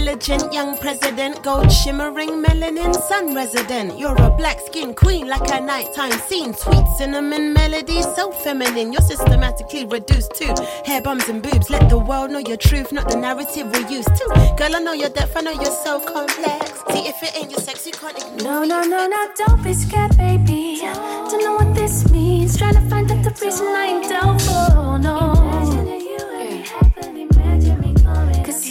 intelligent 0.02 0.52
young 0.52 0.76
president, 0.78 1.40
gold 1.44 1.70
shimmering 1.70 2.42
melanin 2.42 2.92
sun 3.08 3.34
resident. 3.34 3.96
You're 3.98 4.20
a 4.20 4.30
black 4.30 4.58
skin 4.58 4.94
queen 4.94 5.28
like 5.28 5.48
a 5.52 5.60
nighttime 5.60 6.18
scene. 6.28 6.54
Sweet 6.54 6.84
cinnamon 6.98 7.52
melody, 7.52 8.02
so 8.02 8.32
feminine. 8.32 8.92
You're 8.92 9.02
systematically 9.02 9.84
reduced 9.86 10.34
to 10.34 10.46
hair 10.84 11.02
bums 11.02 11.28
and 11.28 11.40
boobs. 11.40 11.70
Let 11.70 11.88
the 11.88 11.98
world 11.98 12.32
know 12.32 12.40
your 12.40 12.56
truth, 12.56 12.90
not 12.90 13.10
the 13.10 13.16
narrative 13.16 13.70
we're 13.72 13.88
used 13.88 14.08
to. 14.08 14.54
Girl, 14.58 14.74
I 14.74 14.80
know 14.80 14.92
you're 14.92 15.12
I 15.36 15.40
know 15.40 15.52
you're 15.52 15.78
so 15.84 16.00
complex. 16.00 16.82
See, 16.90 17.06
if 17.06 17.22
it 17.22 17.36
ain't 17.36 17.50
your 17.52 17.60
sex, 17.60 17.86
you 17.86 17.92
can't 17.92 18.18
ignore 18.18 18.42
No, 18.42 18.64
no, 18.64 18.82
no, 18.82 19.06
no, 19.06 19.28
don't 19.36 19.62
be 19.62 19.72
scared, 19.72 20.16
baby. 20.16 20.80
Don't 20.82 21.44
know 21.44 21.54
what 21.54 21.74
this 21.74 22.10
means. 22.10 22.58
Trying 22.58 22.74
to 22.74 22.82
find 22.90 23.10
out 23.12 23.22
the 23.22 23.30
reason 23.44 23.68
I 23.68 23.84
ain't 23.86 24.08
down 24.08 24.38
for 24.40 24.98
no. 24.98 25.31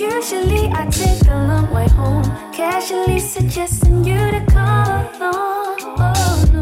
Usually 0.02 0.68
I 0.74 0.86
take 0.90 1.28
a 1.30 1.38
long 1.50 1.72
way 1.72 1.88
home. 1.90 2.24
Casually 2.52 3.20
suggesting 3.20 4.04
you 4.04 4.18
to 4.36 4.44
come 4.50 5.06
along. 5.22 5.78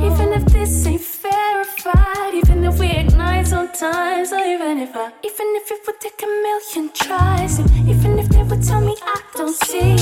Even 0.03 0.33
if 0.33 0.45
this 0.45 0.85
ain't 0.85 1.01
verified, 1.01 2.33
even 2.33 2.65
if 2.65 2.79
we 2.79 2.91
ignite 2.91 3.47
sometimes, 3.47 4.33
or 4.33 4.39
even 4.39 4.79
if 4.79 4.95
I, 4.95 5.11
even 5.23 5.47
if 5.59 5.71
it 5.71 5.81
would 5.87 5.99
take 6.01 6.21
a 6.21 6.27
million 6.27 6.91
tries, 6.93 7.59
even 7.87 8.19
if 8.19 8.27
they 8.29 8.43
would 8.43 8.63
tell 8.63 8.81
me 8.81 8.95
I 9.01 9.21
don't 9.35 9.55
see 9.55 9.95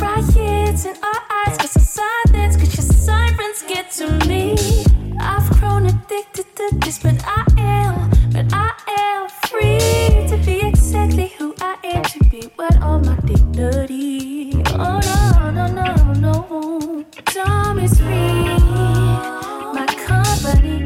riots 0.00 0.84
in 0.84 0.96
our 1.02 1.22
eyes, 1.38 1.56
cause 1.56 1.76
of 1.76 1.82
silence, 1.82 2.56
cause 2.56 2.76
your 2.76 2.88
sirens 3.04 3.62
get 3.66 3.90
to 3.92 4.06
me. 4.26 4.56
I've 5.18 5.48
grown 5.58 5.86
addicted 5.86 6.54
to 6.56 6.68
this, 6.82 6.98
but 6.98 7.16
I 7.24 7.44
am, 7.56 8.10
but 8.32 8.46
I 8.52 8.72
am 8.98 9.28
free 9.56 10.26
to 10.28 10.36
be 10.44 10.66
exactly 10.66 11.28
who 11.38 11.54
I 11.60 11.76
am, 11.84 12.02
to 12.04 12.18
be 12.30 12.50
all 12.82 12.98
my 13.00 13.16
dignity. 13.24 14.52
Oh 14.68 15.00
no, 15.10 15.50
no, 15.50 15.66
no, 15.66 16.12
no, 16.24 17.04
don't 17.34 17.76
mistreat 17.76 18.60
my 19.76 19.86
company. 20.06 20.76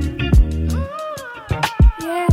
Yeah, 2.01 2.29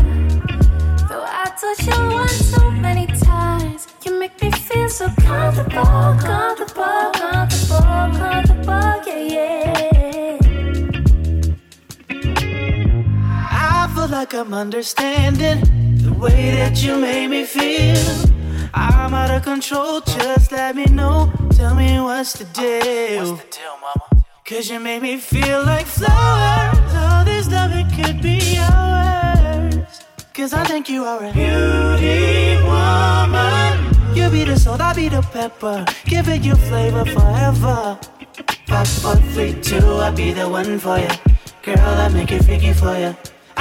though 1.10 1.26
I 1.26 1.46
touch 1.60 1.82
you 1.88 2.72
many 2.82 3.08
times, 3.08 3.88
you 4.04 4.20
make 4.20 4.42
me 4.42 4.52
feel 4.52 4.90
so 4.90 5.08
comfortable, 5.20 6.16
comfortable, 6.20 7.12
comfortable, 7.14 7.82
comfortable. 8.20 8.94
Yeah, 9.08 9.24
yeah. 9.36 10.38
I 13.52 13.92
feel 13.94 14.08
like 14.08 14.34
I'm 14.34 14.54
understanding 14.54 15.87
way 16.18 16.52
that 16.52 16.84
you 16.84 16.98
made 16.98 17.28
me 17.28 17.44
feel. 17.44 17.98
I'm 18.74 19.14
out 19.14 19.32
of 19.32 19.44
control, 19.44 20.02
just 20.02 20.52
let 20.52 20.76
me 20.76 20.86
know. 20.86 21.32
Tell 21.52 21.76
me 21.76 22.00
what's 22.00 22.34
the 22.34 22.46
deal. 22.46 23.34
What's 23.34 23.44
the 23.44 23.50
deal, 23.58 23.78
mama? 23.82 24.26
Cause 24.46 24.70
you 24.70 24.80
made 24.80 25.02
me 25.02 25.18
feel 25.18 25.64
like 25.64 25.86
flowers. 25.86 26.94
All 26.96 27.26
this 27.26 27.50
love, 27.52 27.72
it 27.74 27.88
could 27.96 28.22
be 28.22 28.58
ours. 28.60 30.04
Cause 30.34 30.54
I 30.54 30.64
think 30.64 30.90
you 30.90 31.04
are 31.04 31.24
a 31.24 31.34
beauty 31.34 32.56
woman. 32.64 34.16
You 34.16 34.30
be 34.30 34.44
the 34.44 34.58
salt, 34.58 34.82
I 34.82 34.94
be 34.94 35.10
the 35.10 35.22
pepper. 35.22 35.86
Giving 36.06 36.44
you 36.44 36.56
flavor 36.56 37.06
forever. 37.06 38.00
Five, 38.68 38.88
four, 38.88 39.16
three, 39.34 39.54
two, 39.62 39.78
I'll 39.78 40.14
be 40.14 40.32
the 40.32 40.48
one 40.48 40.80
for 40.80 40.98
you. 40.98 41.10
Girl, 41.64 41.80
I 41.80 42.10
make 42.10 42.32
it 42.32 42.44
freaky 42.44 42.74
for 42.74 42.98
you. 42.98 43.16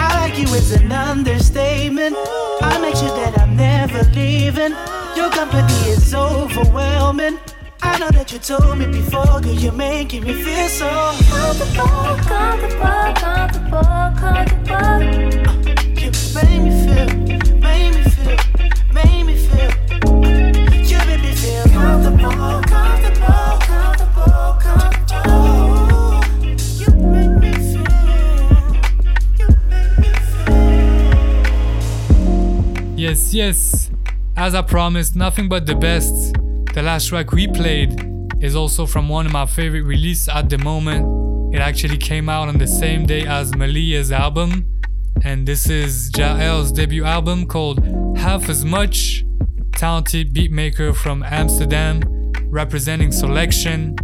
I 0.06 0.20
like 0.20 0.38
you 0.38 0.46
is 0.54 0.70
an 0.72 0.92
understatement. 0.92 2.14
I 2.62 2.78
make 2.80 2.94
sure 2.94 3.08
that 3.08 3.38
I'm 3.40 3.56
never 3.56 4.02
leaving. 4.14 4.74
Your 5.16 5.30
company 5.30 5.74
is 5.90 6.14
overwhelming. 6.14 7.38
I 7.82 7.98
know 7.98 8.10
that 8.10 8.32
you 8.32 8.38
told 8.38 8.78
me 8.78 8.86
before, 8.86 9.40
girl, 9.40 9.52
you're 9.52 9.72
making 9.72 10.22
me 10.24 10.34
feel 10.44 10.68
so 10.68 10.88
Comfortable, 11.28 12.16
comfortable, 12.32 13.14
comfortable, 13.22 14.06
comfortable. 14.22 15.02
You 16.00 16.10
made 16.36 16.60
me 16.66 16.70
feel, 16.84 17.08
made 17.66 17.94
me 17.96 18.02
feel, 18.10 18.15
Yes. 33.36 33.90
As 34.34 34.54
I 34.54 34.62
promised, 34.62 35.14
nothing 35.14 35.46
but 35.46 35.66
the 35.66 35.74
best. 35.74 36.32
The 36.72 36.80
last 36.80 37.08
track 37.08 37.32
we 37.32 37.46
played 37.46 37.92
is 38.40 38.56
also 38.56 38.86
from 38.86 39.10
one 39.10 39.26
of 39.26 39.32
my 39.32 39.44
favorite 39.44 39.82
releases 39.82 40.26
at 40.30 40.48
the 40.48 40.56
moment. 40.56 41.54
It 41.54 41.58
actually 41.58 41.98
came 41.98 42.30
out 42.30 42.48
on 42.48 42.56
the 42.56 42.66
same 42.66 43.04
day 43.04 43.26
as 43.26 43.54
Malia's 43.54 44.10
album. 44.10 44.64
And 45.22 45.46
this 45.46 45.68
is 45.68 46.10
Jael's 46.16 46.72
debut 46.72 47.04
album 47.04 47.46
called 47.46 47.84
Half 48.16 48.48
as 48.48 48.64
Much. 48.64 49.22
Talented 49.72 50.32
beatmaker 50.32 50.96
from 50.96 51.22
Amsterdam, 51.22 52.00
representing 52.46 53.10
Soulection. 53.10 53.98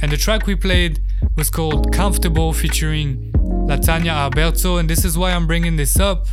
And 0.00 0.10
the 0.10 0.16
track 0.16 0.46
we 0.46 0.54
played 0.56 1.00
was 1.36 1.50
called 1.50 1.92
Comfortable 1.92 2.54
featuring 2.54 3.30
Latanya 3.68 4.12
Alberto. 4.12 4.78
And 4.78 4.88
this 4.88 5.04
is 5.04 5.18
why 5.18 5.32
I'm 5.32 5.46
bringing 5.46 5.76
this 5.76 6.00
up. 6.00 6.28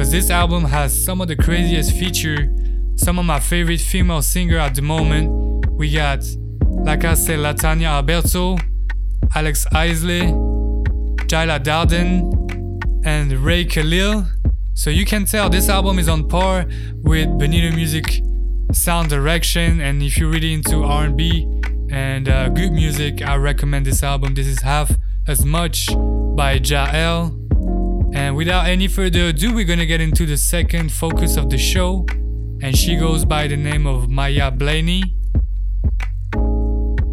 Because 0.00 0.12
this 0.12 0.30
album 0.30 0.64
has 0.64 1.04
some 1.04 1.20
of 1.20 1.28
the 1.28 1.36
craziest 1.36 1.94
feature, 1.94 2.50
some 2.96 3.18
of 3.18 3.26
my 3.26 3.38
favorite 3.38 3.82
female 3.82 4.22
singer 4.22 4.56
at 4.56 4.74
the 4.74 4.80
moment. 4.80 5.66
We 5.72 5.92
got, 5.92 6.24
like 6.62 7.04
I 7.04 7.12
said, 7.12 7.40
Latanya 7.40 7.88
Alberto, 7.88 8.56
Alex 9.34 9.66
Isley, 9.72 10.22
Jayla 11.28 11.62
Darden, 11.62 12.32
and 13.04 13.30
Rae 13.44 13.66
Khalil. 13.66 14.24
So 14.72 14.88
you 14.88 15.04
can 15.04 15.26
tell 15.26 15.50
this 15.50 15.68
album 15.68 15.98
is 15.98 16.08
on 16.08 16.26
par 16.26 16.64
with 17.02 17.38
Benito 17.38 17.76
Music 17.76 18.22
sound 18.72 19.10
direction. 19.10 19.82
And 19.82 20.02
if 20.02 20.16
you're 20.16 20.30
really 20.30 20.54
into 20.54 20.82
R&B 20.82 21.46
and 21.90 22.26
uh, 22.26 22.48
good 22.48 22.72
music, 22.72 23.20
I 23.20 23.36
recommend 23.36 23.84
this 23.84 24.02
album. 24.02 24.32
This 24.32 24.46
is 24.46 24.62
half 24.62 24.96
as 25.28 25.44
much 25.44 25.88
by 26.34 26.54
Jael. 26.54 27.39
And 28.12 28.36
without 28.36 28.66
any 28.66 28.88
further 28.88 29.28
ado, 29.28 29.54
we're 29.54 29.64
gonna 29.64 29.86
get 29.86 30.00
into 30.00 30.26
the 30.26 30.36
second 30.36 30.92
focus 30.92 31.36
of 31.36 31.50
the 31.50 31.58
show. 31.58 32.06
And 32.62 32.76
she 32.76 32.96
goes 32.96 33.24
by 33.24 33.46
the 33.46 33.56
name 33.56 33.86
of 33.86 34.08
Maya 34.08 34.50
Blaney. 34.50 35.02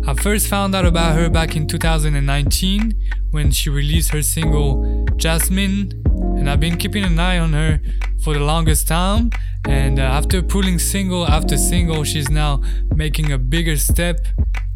I 0.08 0.14
first 0.14 0.48
found 0.48 0.74
out 0.74 0.86
about 0.86 1.16
her 1.18 1.30
back 1.30 1.56
in 1.56 1.68
2019 1.68 2.94
when 3.32 3.52
she 3.52 3.70
released 3.70 4.12
her 4.12 4.22
single 4.22 5.06
Jasmine, 5.18 5.92
and 6.38 6.50
I've 6.50 6.62
been 6.62 6.78
keeping 6.78 7.04
an 7.04 7.20
eye 7.20 7.38
on 7.38 7.52
her 7.54 7.82
for 8.24 8.34
the 8.34 8.40
longest 8.40 8.88
time. 8.88 9.32
And 9.68 10.00
uh, 10.00 10.04
after 10.04 10.42
pulling 10.42 10.80
single 10.80 11.28
after 11.28 11.58
single, 11.58 12.06
she's 12.06 12.30
now 12.30 12.62
making 12.96 13.34
a 13.34 13.38
bigger 13.38 13.76
step 13.76 14.26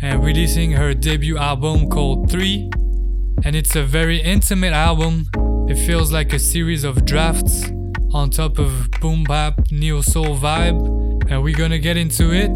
and 0.02 0.24
releasing 0.24 0.72
her 0.72 0.94
debut 0.94 1.38
album 1.38 1.90
called 1.90 2.30
3. 2.30 2.70
And 3.46 3.56
it's 3.56 3.76
a 3.76 3.84
very 3.84 4.22
intimate 4.22 4.74
album. 4.74 5.28
It 5.72 5.78
feels 5.78 6.12
like 6.12 6.34
a 6.34 6.38
series 6.38 6.84
of 6.84 7.06
drafts 7.06 7.64
on 8.12 8.30
top 8.30 8.60
of 8.60 8.92
boom 9.00 9.24
bap 9.24 9.72
neo 9.72 10.02
soul 10.02 10.38
vibe, 10.38 11.32
and 11.32 11.42
we're 11.42 11.56
gonna 11.56 11.80
get 11.80 11.96
into 11.96 12.34
it. 12.34 12.52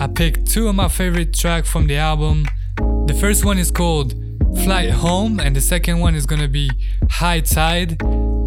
I 0.00 0.06
picked 0.06 0.46
two 0.46 0.68
of 0.68 0.76
my 0.76 0.86
favorite 0.86 1.34
tracks 1.34 1.68
from 1.68 1.88
the 1.88 1.96
album. 1.96 2.46
The 2.76 3.16
first 3.18 3.44
one 3.44 3.58
is 3.58 3.72
called 3.72 4.14
Flight 4.62 4.90
Home, 4.90 5.40
and 5.40 5.56
the 5.56 5.60
second 5.60 5.98
one 5.98 6.14
is 6.14 6.26
gonna 6.26 6.46
be 6.46 6.70
High 7.10 7.40
Tide. 7.40 8.00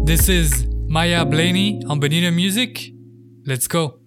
This 0.06 0.30
is 0.30 0.66
Maya 0.88 1.26
Blaney 1.26 1.82
on 1.86 2.00
Benita 2.00 2.30
Music. 2.30 2.92
Let's 3.44 3.68
go. 3.68 4.03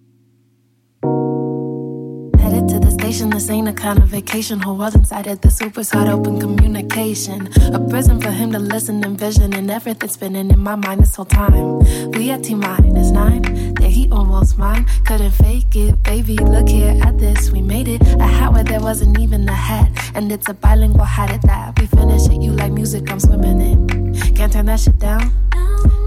Station, 3.08 3.30
this 3.30 3.48
ain't 3.48 3.66
a 3.66 3.72
kind 3.72 3.98
of 3.98 4.08
vacation. 4.08 4.60
Whole 4.60 4.76
world 4.76 4.94
inside 4.94 5.26
it, 5.26 5.40
the 5.40 5.50
super's 5.50 5.90
hard 5.90 6.10
open 6.10 6.38
communication. 6.38 7.48
A 7.72 7.80
prison 7.88 8.20
for 8.20 8.30
him 8.30 8.52
to 8.52 8.58
listen 8.58 9.02
and 9.02 9.18
vision, 9.18 9.54
and 9.54 9.70
everything 9.70 10.10
spinning 10.10 10.50
in 10.50 10.58
my 10.58 10.74
mind 10.74 11.00
this 11.00 11.16
whole 11.16 11.24
time. 11.24 11.78
We 12.10 12.30
at 12.30 12.44
T 12.44 12.54
minus 12.54 13.10
nine, 13.10 13.72
there 13.74 13.88
he 13.88 14.10
almost 14.10 14.58
mine. 14.58 14.84
Couldn't 15.06 15.30
fake 15.30 15.74
it, 15.74 16.02
baby. 16.02 16.36
Look 16.36 16.68
here 16.68 17.00
at 17.02 17.18
this, 17.18 17.50
we 17.50 17.62
made 17.62 17.88
it. 17.88 18.02
A 18.02 18.26
hat 18.26 18.52
where 18.52 18.64
there 18.64 18.80
wasn't 18.80 19.18
even 19.18 19.48
a 19.48 19.54
hat, 19.54 19.88
and 20.14 20.30
it's 20.30 20.48
a 20.50 20.54
bilingual 20.54 21.06
hat 21.06 21.30
at 21.30 21.42
that. 21.42 21.80
We 21.80 21.86
finish 21.86 22.28
it, 22.28 22.42
you 22.42 22.52
like 22.52 22.72
music, 22.72 23.10
I'm 23.10 23.20
swimming 23.20 23.60
in. 23.62 24.14
Can't 24.36 24.52
turn 24.52 24.66
that 24.66 24.80
shit 24.80 24.98
down, 24.98 25.32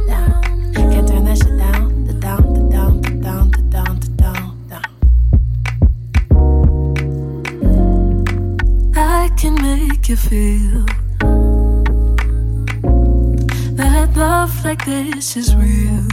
down. 0.08 0.74
Can't 0.76 1.08
you 10.12 10.18
feel 10.18 10.86
that 13.78 14.12
love 14.18 14.66
like 14.66 14.84
this 14.84 15.38
is 15.38 15.56
real. 15.56 16.04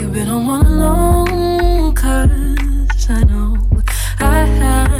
You've 0.00 0.12
been 0.12 0.28
on 0.28 0.46
one 0.48 0.66
alone, 0.66 1.94
cause 1.94 3.08
I 3.08 3.22
know 3.22 3.56
I 4.18 4.44
have. 4.58 4.96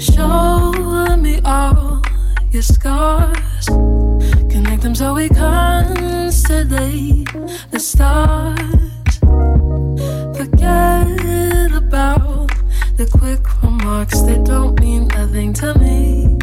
Show 0.00 1.16
me 1.16 1.40
all 1.44 2.02
your 2.50 2.62
scars. 2.62 3.66
Connect 4.48 4.80
them 4.82 4.94
so 4.94 5.12
we 5.12 5.28
constellate 5.28 6.70
the 7.70 7.78
stars. 7.78 9.18
Forget 10.34 10.87
about 11.72 12.48
the 12.96 13.08
quick 13.18 13.62
remarks 13.62 14.20
that 14.22 14.44
don't 14.44 14.78
mean 14.80 15.08
nothing 15.08 15.52
to 15.54 15.74
me. 15.78 16.37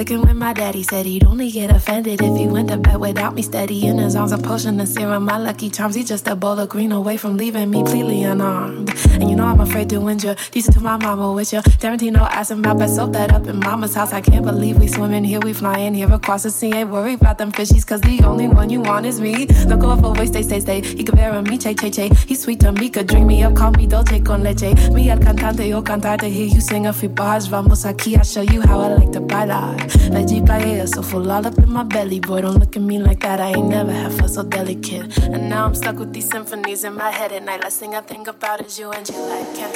Clicking 0.00 0.22
with 0.22 0.36
my 0.36 0.54
daddy. 0.54 0.82
Said 0.82 1.04
he'd 1.04 1.26
only 1.26 1.50
get 1.50 1.70
offended 1.70 2.22
if 2.22 2.34
he 2.34 2.46
went 2.46 2.68
to 2.70 2.78
bed 2.78 2.96
without 2.96 3.34
me 3.34 3.42
steady. 3.42 3.86
In 3.86 3.98
his 3.98 4.16
arms, 4.16 4.32
a 4.32 4.38
potion 4.38 4.80
of 4.80 4.88
serum. 4.88 5.24
My 5.26 5.36
lucky 5.36 5.68
charms, 5.68 5.94
he's 5.94 6.08
just 6.08 6.26
a 6.26 6.34
bowl 6.34 6.58
of 6.58 6.70
green 6.70 6.90
away 6.90 7.18
from 7.18 7.36
leaving 7.36 7.70
me 7.70 7.80
completely 7.80 8.22
unarmed. 8.22 8.88
And 9.20 9.28
you 9.28 9.36
know 9.36 9.44
I'm 9.44 9.60
afraid 9.60 9.90
to 9.90 10.08
injure. 10.08 10.36
Decent 10.52 10.76
to 10.76 10.80
my 10.80 10.96
mama 10.96 11.32
with 11.32 11.52
you. 11.52 11.60
Tarantino 11.82 12.22
asking 12.30 12.60
about 12.60 12.78
best 12.78 12.96
soap 12.96 13.12
that 13.12 13.30
up 13.32 13.46
in 13.46 13.58
mama's 13.58 13.94
house. 13.94 14.12
I 14.14 14.22
can't 14.22 14.44
believe 14.44 14.78
we 14.78 14.88
swimming 14.88 15.24
here, 15.24 15.40
we 15.40 15.52
flying 15.52 15.92
here 15.92 16.10
across 16.10 16.44
the 16.44 16.50
sea. 16.50 16.72
Ain't 16.72 16.88
worried 16.88 17.20
about 17.20 17.36
them 17.36 17.52
fishies, 17.52 17.86
cause 17.86 18.00
the 18.00 18.22
only 18.24 18.48
one 18.48 18.70
you 18.70 18.80
want 18.80 19.04
is 19.04 19.20
me. 19.20 19.46
Don't 19.68 19.80
go 19.80 19.94
for 19.96 20.14
waste, 20.14 20.32
stay, 20.32 20.42
stay, 20.42 20.60
stay. 20.60 20.80
He 20.80 21.02
bear 21.04 21.42
me, 21.42 21.58
che, 21.58 21.74
che, 21.74 21.90
che. 21.90 22.08
He's 22.26 22.40
sweet 22.40 22.60
to 22.60 22.72
me, 22.72 22.88
could 22.88 23.06
drink 23.06 23.26
me 23.26 23.42
up, 23.44 23.54
call 23.54 23.72
me 23.72 23.86
dolce 23.86 24.20
con 24.22 24.42
leche. 24.42 24.72
Me 24.92 25.10
al 25.10 25.18
cantante, 25.18 25.68
yo 25.68 25.82
cantar 25.82 26.18
to 26.20 26.26
hear 26.26 26.46
you 26.46 26.60
sing 26.62 26.86
a 26.86 26.92
few 26.92 27.10
bars. 27.10 27.48
Vamos 27.48 27.84
aquí, 27.84 28.16
I'll 28.16 28.24
show 28.24 28.40
you 28.40 28.62
how 28.62 28.80
I 28.80 28.94
like 28.94 29.12
to 29.12 29.20
bailar. 29.20 29.89
Veggie 30.10 30.42
paella, 30.44 30.86
so 30.86 31.02
full 31.02 31.30
all 31.30 31.46
up 31.46 31.58
in 31.58 31.70
my 31.72 31.82
belly. 31.82 32.20
Boy, 32.20 32.42
don't 32.42 32.58
look 32.58 32.76
at 32.76 32.82
me 32.82 32.98
like 32.98 33.20
that, 33.20 33.40
I 33.40 33.50
ain't 33.50 33.68
never 33.68 33.92
have 33.92 34.14
felt 34.14 34.30
so 34.30 34.42
delicate. 34.42 35.18
And 35.18 35.48
now 35.48 35.66
I'm 35.66 35.74
stuck 35.74 35.98
with 35.98 36.12
these 36.12 36.28
symphonies 36.28 36.84
in 36.84 36.94
my 36.94 37.10
head 37.10 37.32
at 37.32 37.42
night. 37.42 37.62
Last 37.62 37.80
thing 37.80 37.94
I 37.94 38.00
think 38.00 38.28
about 38.28 38.60
is 38.64 38.78
you 38.78 38.90
and 38.90 39.08
you 39.08 39.16
like, 39.16 39.54
can't. 39.54 39.74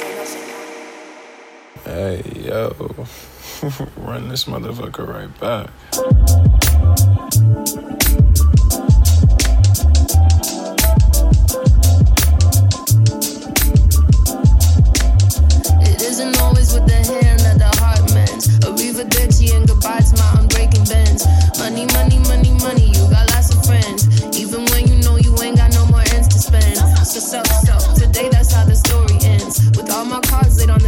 Hey, 1.83 2.23
yo. 2.35 2.73
Run 3.97 4.29
this 4.29 4.45
motherfucker 4.45 5.07
right 5.07 5.39
back. 5.39 5.69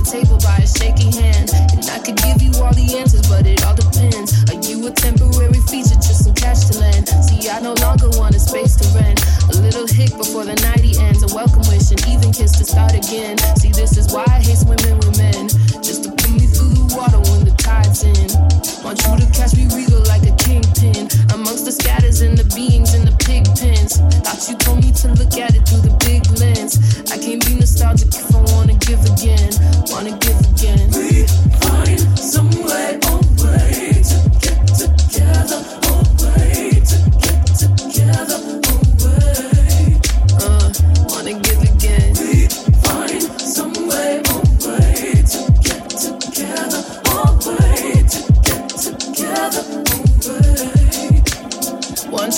Table 0.07 0.39
by 0.39 0.55
a 0.63 0.67
shaky 0.67 1.11
hand. 1.11 1.51
And 1.75 1.83
I 1.91 1.99
could 1.99 2.15
give 2.15 2.41
you 2.41 2.55
all 2.63 2.71
the 2.71 2.95
answers, 2.95 3.27
but 3.27 3.43
it 3.45 3.59
all 3.67 3.75
depends. 3.75 4.31
Are 4.47 4.59
you 4.63 4.87
a 4.87 4.91
temporary 4.91 5.59
feature, 5.67 5.99
just 5.99 6.23
some 6.23 6.33
cash 6.33 6.71
to 6.71 6.79
lend? 6.79 7.09
See, 7.27 7.49
I 7.49 7.59
no 7.59 7.75
longer 7.83 8.07
want 8.15 8.35
a 8.35 8.39
space 8.39 8.75
to 8.79 8.87
rent. 8.95 9.19
A 9.51 9.59
little 9.59 9.85
hick 9.85 10.15
before 10.15 10.45
the 10.45 10.55
nighty 10.63 10.95
ends. 10.97 11.27
A 11.27 11.29
welcome 11.35 11.67
wish, 11.67 11.91
and 11.91 11.99
even 12.07 12.31
kiss 12.31 12.55
to 12.55 12.63
start 12.63 12.95
again. 12.95 13.37
See, 13.59 13.71
this 13.75 13.97
is 13.97 14.07
why 14.13 14.23
I 14.27 14.39
hate 14.39 14.63
swimming 14.63 14.95
with 15.03 15.19
men. 15.19 15.51
Just 15.83 16.07
to 16.07 16.09
put 16.15 16.31
me 16.31 16.47
through 16.47 16.71
the 16.71 16.87
water 16.95 17.19
when 17.27 17.43
the 17.67 17.73
tide's 17.73 18.03
in. 18.03 18.83
Want 18.83 18.99
you 19.03 19.17
to 19.17 19.27
catch 19.31 19.55
me 19.55 19.67
regal 19.75 20.01
like 20.07 20.23
a 20.23 20.35
kingpin. 20.35 21.07
Amongst 21.33 21.65
the 21.65 21.71
scatters 21.71 22.21
and 22.21 22.37
the 22.37 22.45
beings 22.55 22.93
in 22.93 23.05
the 23.05 23.15
pig 23.25 23.45
pens. 23.55 23.97
Thought 24.23 24.47
you 24.49 24.55
told 24.57 24.83
me 24.83 24.91
to 24.91 25.07
look 25.13 25.37
at 25.37 25.55
it 25.55 25.67
through 25.67 25.81
the 25.81 25.95
big 26.05 26.23
lens. 26.39 26.77
I 27.11 27.17
can't 27.17 27.43
be 27.45 27.55
nostalgic 27.55 28.09
if 28.09 28.35
I 28.35 28.41
wanna 28.53 28.75
give 28.75 29.03
again. 29.05 29.51
Wanna 29.89 30.17
give 30.17 30.39
again. 30.53 30.91
We 30.91 31.27
find 31.59 31.99
some 32.17 32.51
way, 32.63 32.99
a 33.03 33.15
way 33.43 34.01
to 34.03 34.17
get 34.39 34.67
together. 34.67 35.86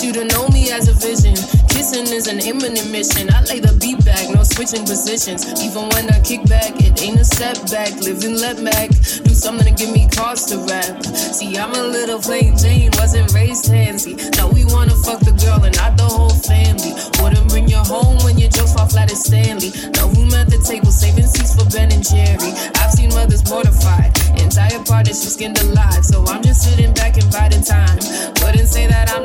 Want 0.00 0.16
you 0.16 0.22
to 0.24 0.32
know 0.32 0.48
me 0.48 0.72
as 0.72 0.88
a 0.88 0.94
vision. 0.96 1.36
Kissing 1.68 2.08
is 2.08 2.26
an 2.26 2.40
imminent 2.40 2.88
mission. 2.88 3.28
I 3.28 3.44
lay 3.52 3.60
the 3.60 3.76
beat 3.76 4.00
back, 4.00 4.32
no 4.32 4.40
switching 4.48 4.88
positions. 4.88 5.44
Even 5.60 5.92
when 5.92 6.08
I 6.08 6.16
kick 6.24 6.40
back, 6.48 6.72
it 6.80 7.04
ain't 7.04 7.20
a 7.20 7.24
setback. 7.24 7.92
Living 8.00 8.40
let 8.40 8.64
back. 8.64 8.88
Do 8.96 9.36
something 9.36 9.68
to 9.68 9.74
give 9.76 9.92
me 9.92 10.08
cause 10.08 10.48
to 10.48 10.56
rap. 10.64 11.04
See, 11.04 11.52
I'm 11.52 11.76
a 11.76 11.82
little 11.84 12.16
plain 12.18 12.56
Jane, 12.56 12.88
wasn't 12.96 13.28
raised 13.36 13.68
fancy. 13.68 14.16
Now 14.40 14.48
we 14.48 14.64
wanna 14.72 14.96
fuck 15.04 15.20
the 15.20 15.36
girl 15.36 15.60
and 15.68 15.76
not 15.76 16.00
the 16.00 16.08
whole 16.08 16.32
family. 16.48 16.96
Wouldn't 17.20 17.52
bring 17.52 17.68
you 17.68 17.84
home 17.84 18.16
when 18.24 18.40
your 18.40 18.48
jokes 18.48 18.72
fall 18.72 18.88
flat 18.88 19.12
as 19.12 19.20
Stanley. 19.20 19.68
No 20.00 20.08
room 20.16 20.32
at 20.32 20.48
the 20.48 20.64
table, 20.64 20.96
saving 20.96 21.28
seats 21.28 21.52
for 21.52 21.68
Ben 21.68 21.92
and 21.92 22.00
Jerry. 22.00 22.56
I've 22.80 22.96
seen 22.96 23.12
mothers 23.12 23.44
mortified, 23.52 24.16
entire 24.40 24.80
partnership 24.80 25.28
skinned 25.28 25.60
alive. 25.60 26.08
So 26.08 26.24
I'm 26.24 26.40
just 26.40 26.64
sitting 26.64 26.96
back 26.96 27.20
and 27.20 27.28
biding 27.28 27.68
time. 27.68 28.00
Wouldn't 28.40 28.72
say 28.72 28.88
that 28.88 29.12
I'm 29.12 29.19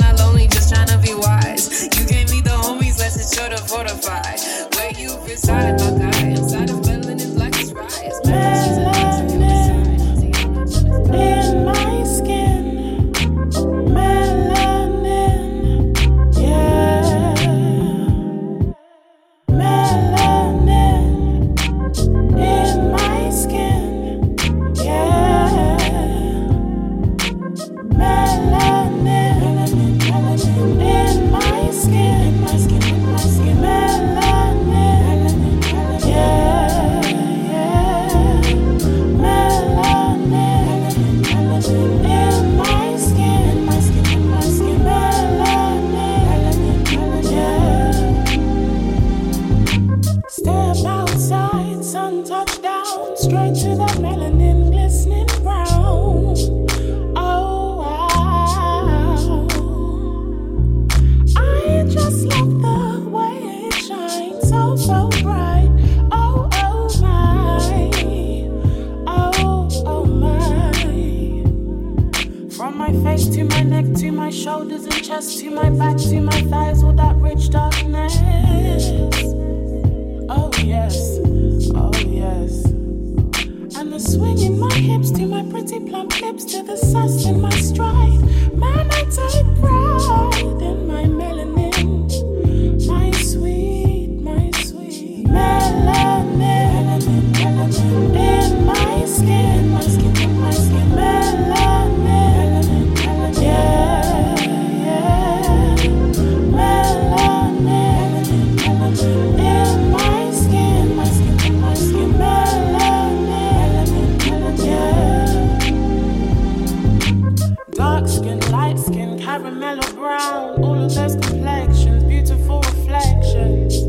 Marimelo 119.35 119.95
brown. 119.95 120.63
All 120.63 120.81
of 120.81 120.95
those 120.95 121.15
complexions, 121.15 122.05
beautiful 122.05 122.61
reflections. 122.61 123.83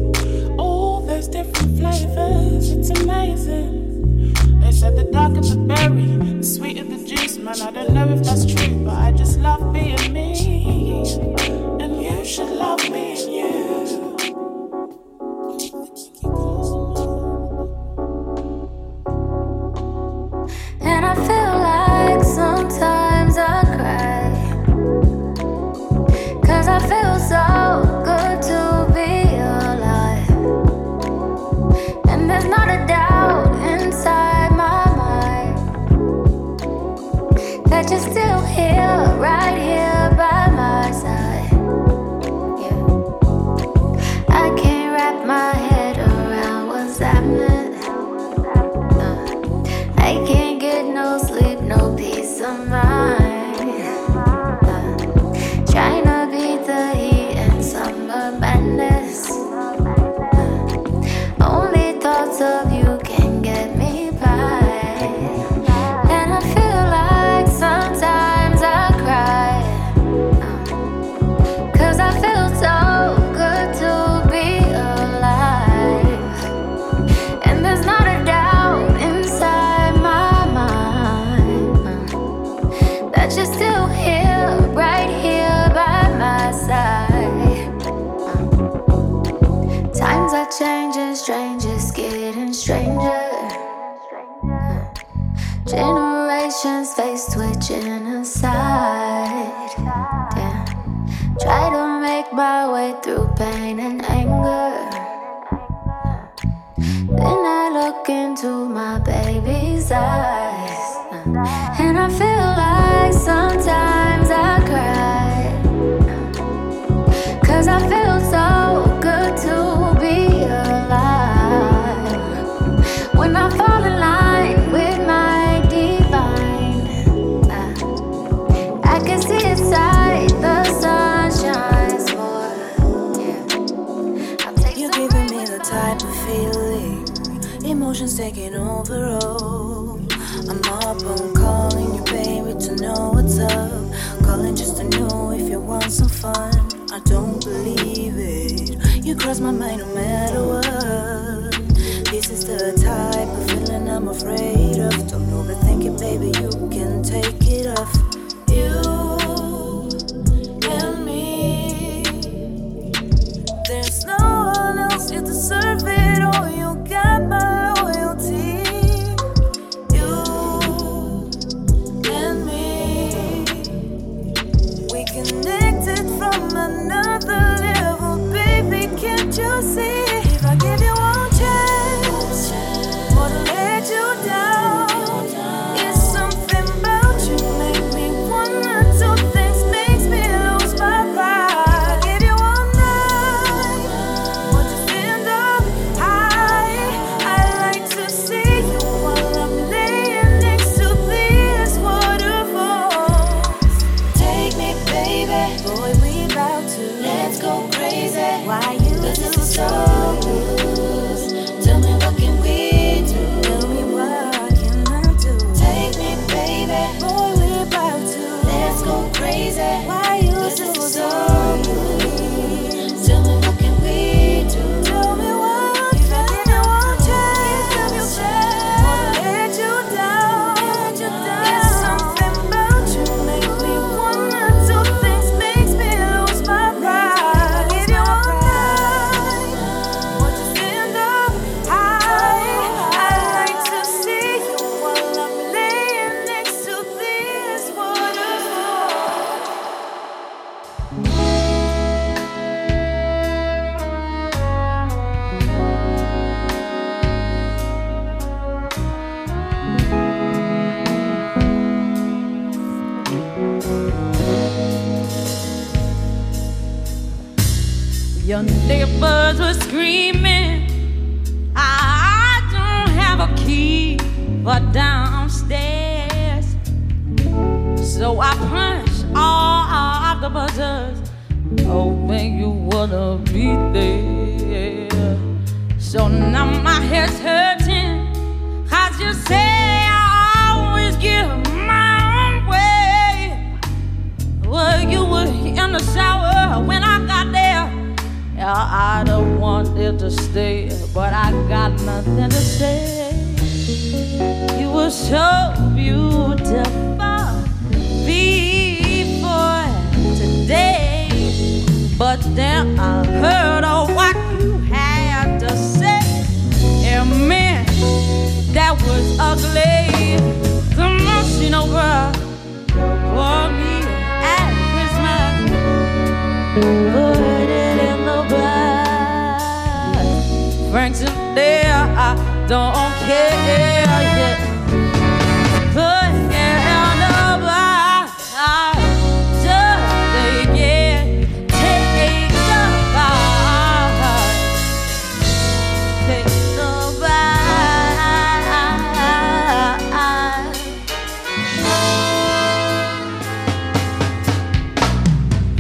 All 0.59 1.01
those 1.07 1.29
different 1.29 1.79
flavors, 1.79 2.71
it's 2.71 2.91
amazing. 2.91 4.33
They 4.59 4.73
said 4.73 4.97
the 4.97 5.05
darker 5.05 5.43
the 5.43 5.57
berry, 5.57 6.17
the 6.17 6.43
sweeter 6.43 6.83
the 6.83 6.99
juice. 7.05 7.39
Man, 7.39 7.61
I 7.61 7.71
don't 7.71 7.95
know 7.95 8.09
if 8.09 8.25
that's 8.25 8.45
true, 8.45 8.85
but 8.85 8.95
I 8.95 9.13
just 9.13 9.39
love 9.39 9.73
being 9.73 10.13
me. 10.13 11.05
And 11.81 12.03
you 12.03 12.25
should 12.25 12.51
love. 12.51 12.76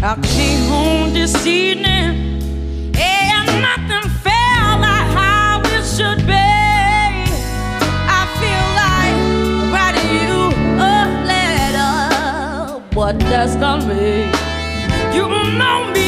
I 0.09 0.14
came 0.22 0.68
home 0.68 1.12
this 1.12 1.34
evening 1.44 2.38
and 2.96 3.46
nothing 3.61 4.09
felt 4.22 4.80
like 4.80 5.09
how 5.18 5.61
it 5.64 5.84
should 5.84 6.24
be. 6.24 6.46
I 8.18 8.22
feel 8.38 8.66
like 8.82 9.16
writing 9.74 10.11
you 10.22 10.38
a 10.78 10.96
letter, 11.26 12.80
what 12.94 13.18
does 13.18 13.59
that 13.59 13.84
mean? 13.88 14.30
You 15.12 15.28
know 15.59 15.90
me. 15.92 16.05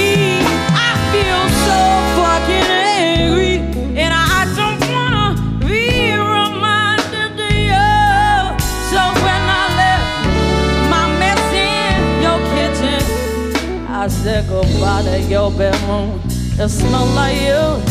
go 14.43 14.63
by 14.81 15.03
to 15.03 15.21
your 15.23 15.51
bedroom. 15.51 16.21
It 16.59 16.69
smell 16.69 17.07
like 17.07 17.37
you, 17.37 17.83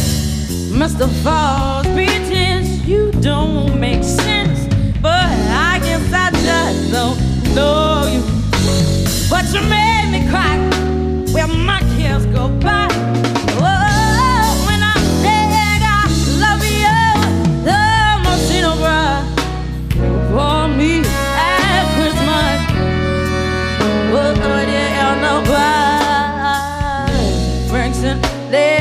Mr. 0.77 1.09
Falls 1.23 1.87
Beaches. 1.87 2.85
You 2.87 3.11
don't 3.21 3.79
make 3.79 4.03
sense, 4.03 4.67
but 5.01 5.11
I 5.13 5.79
guess 5.79 6.13
I 6.13 6.31
just 6.31 6.91
don't 6.91 7.17
know 7.55 8.07
you. 8.11 8.21
But 9.29 9.45
you 9.53 9.61
made 9.69 10.09
me 10.11 10.29
cry 10.29 10.57
when 11.33 11.65
my 11.65 11.81
kids 11.97 12.25
go 12.27 12.49
by. 12.59 12.86
There, 28.51 28.76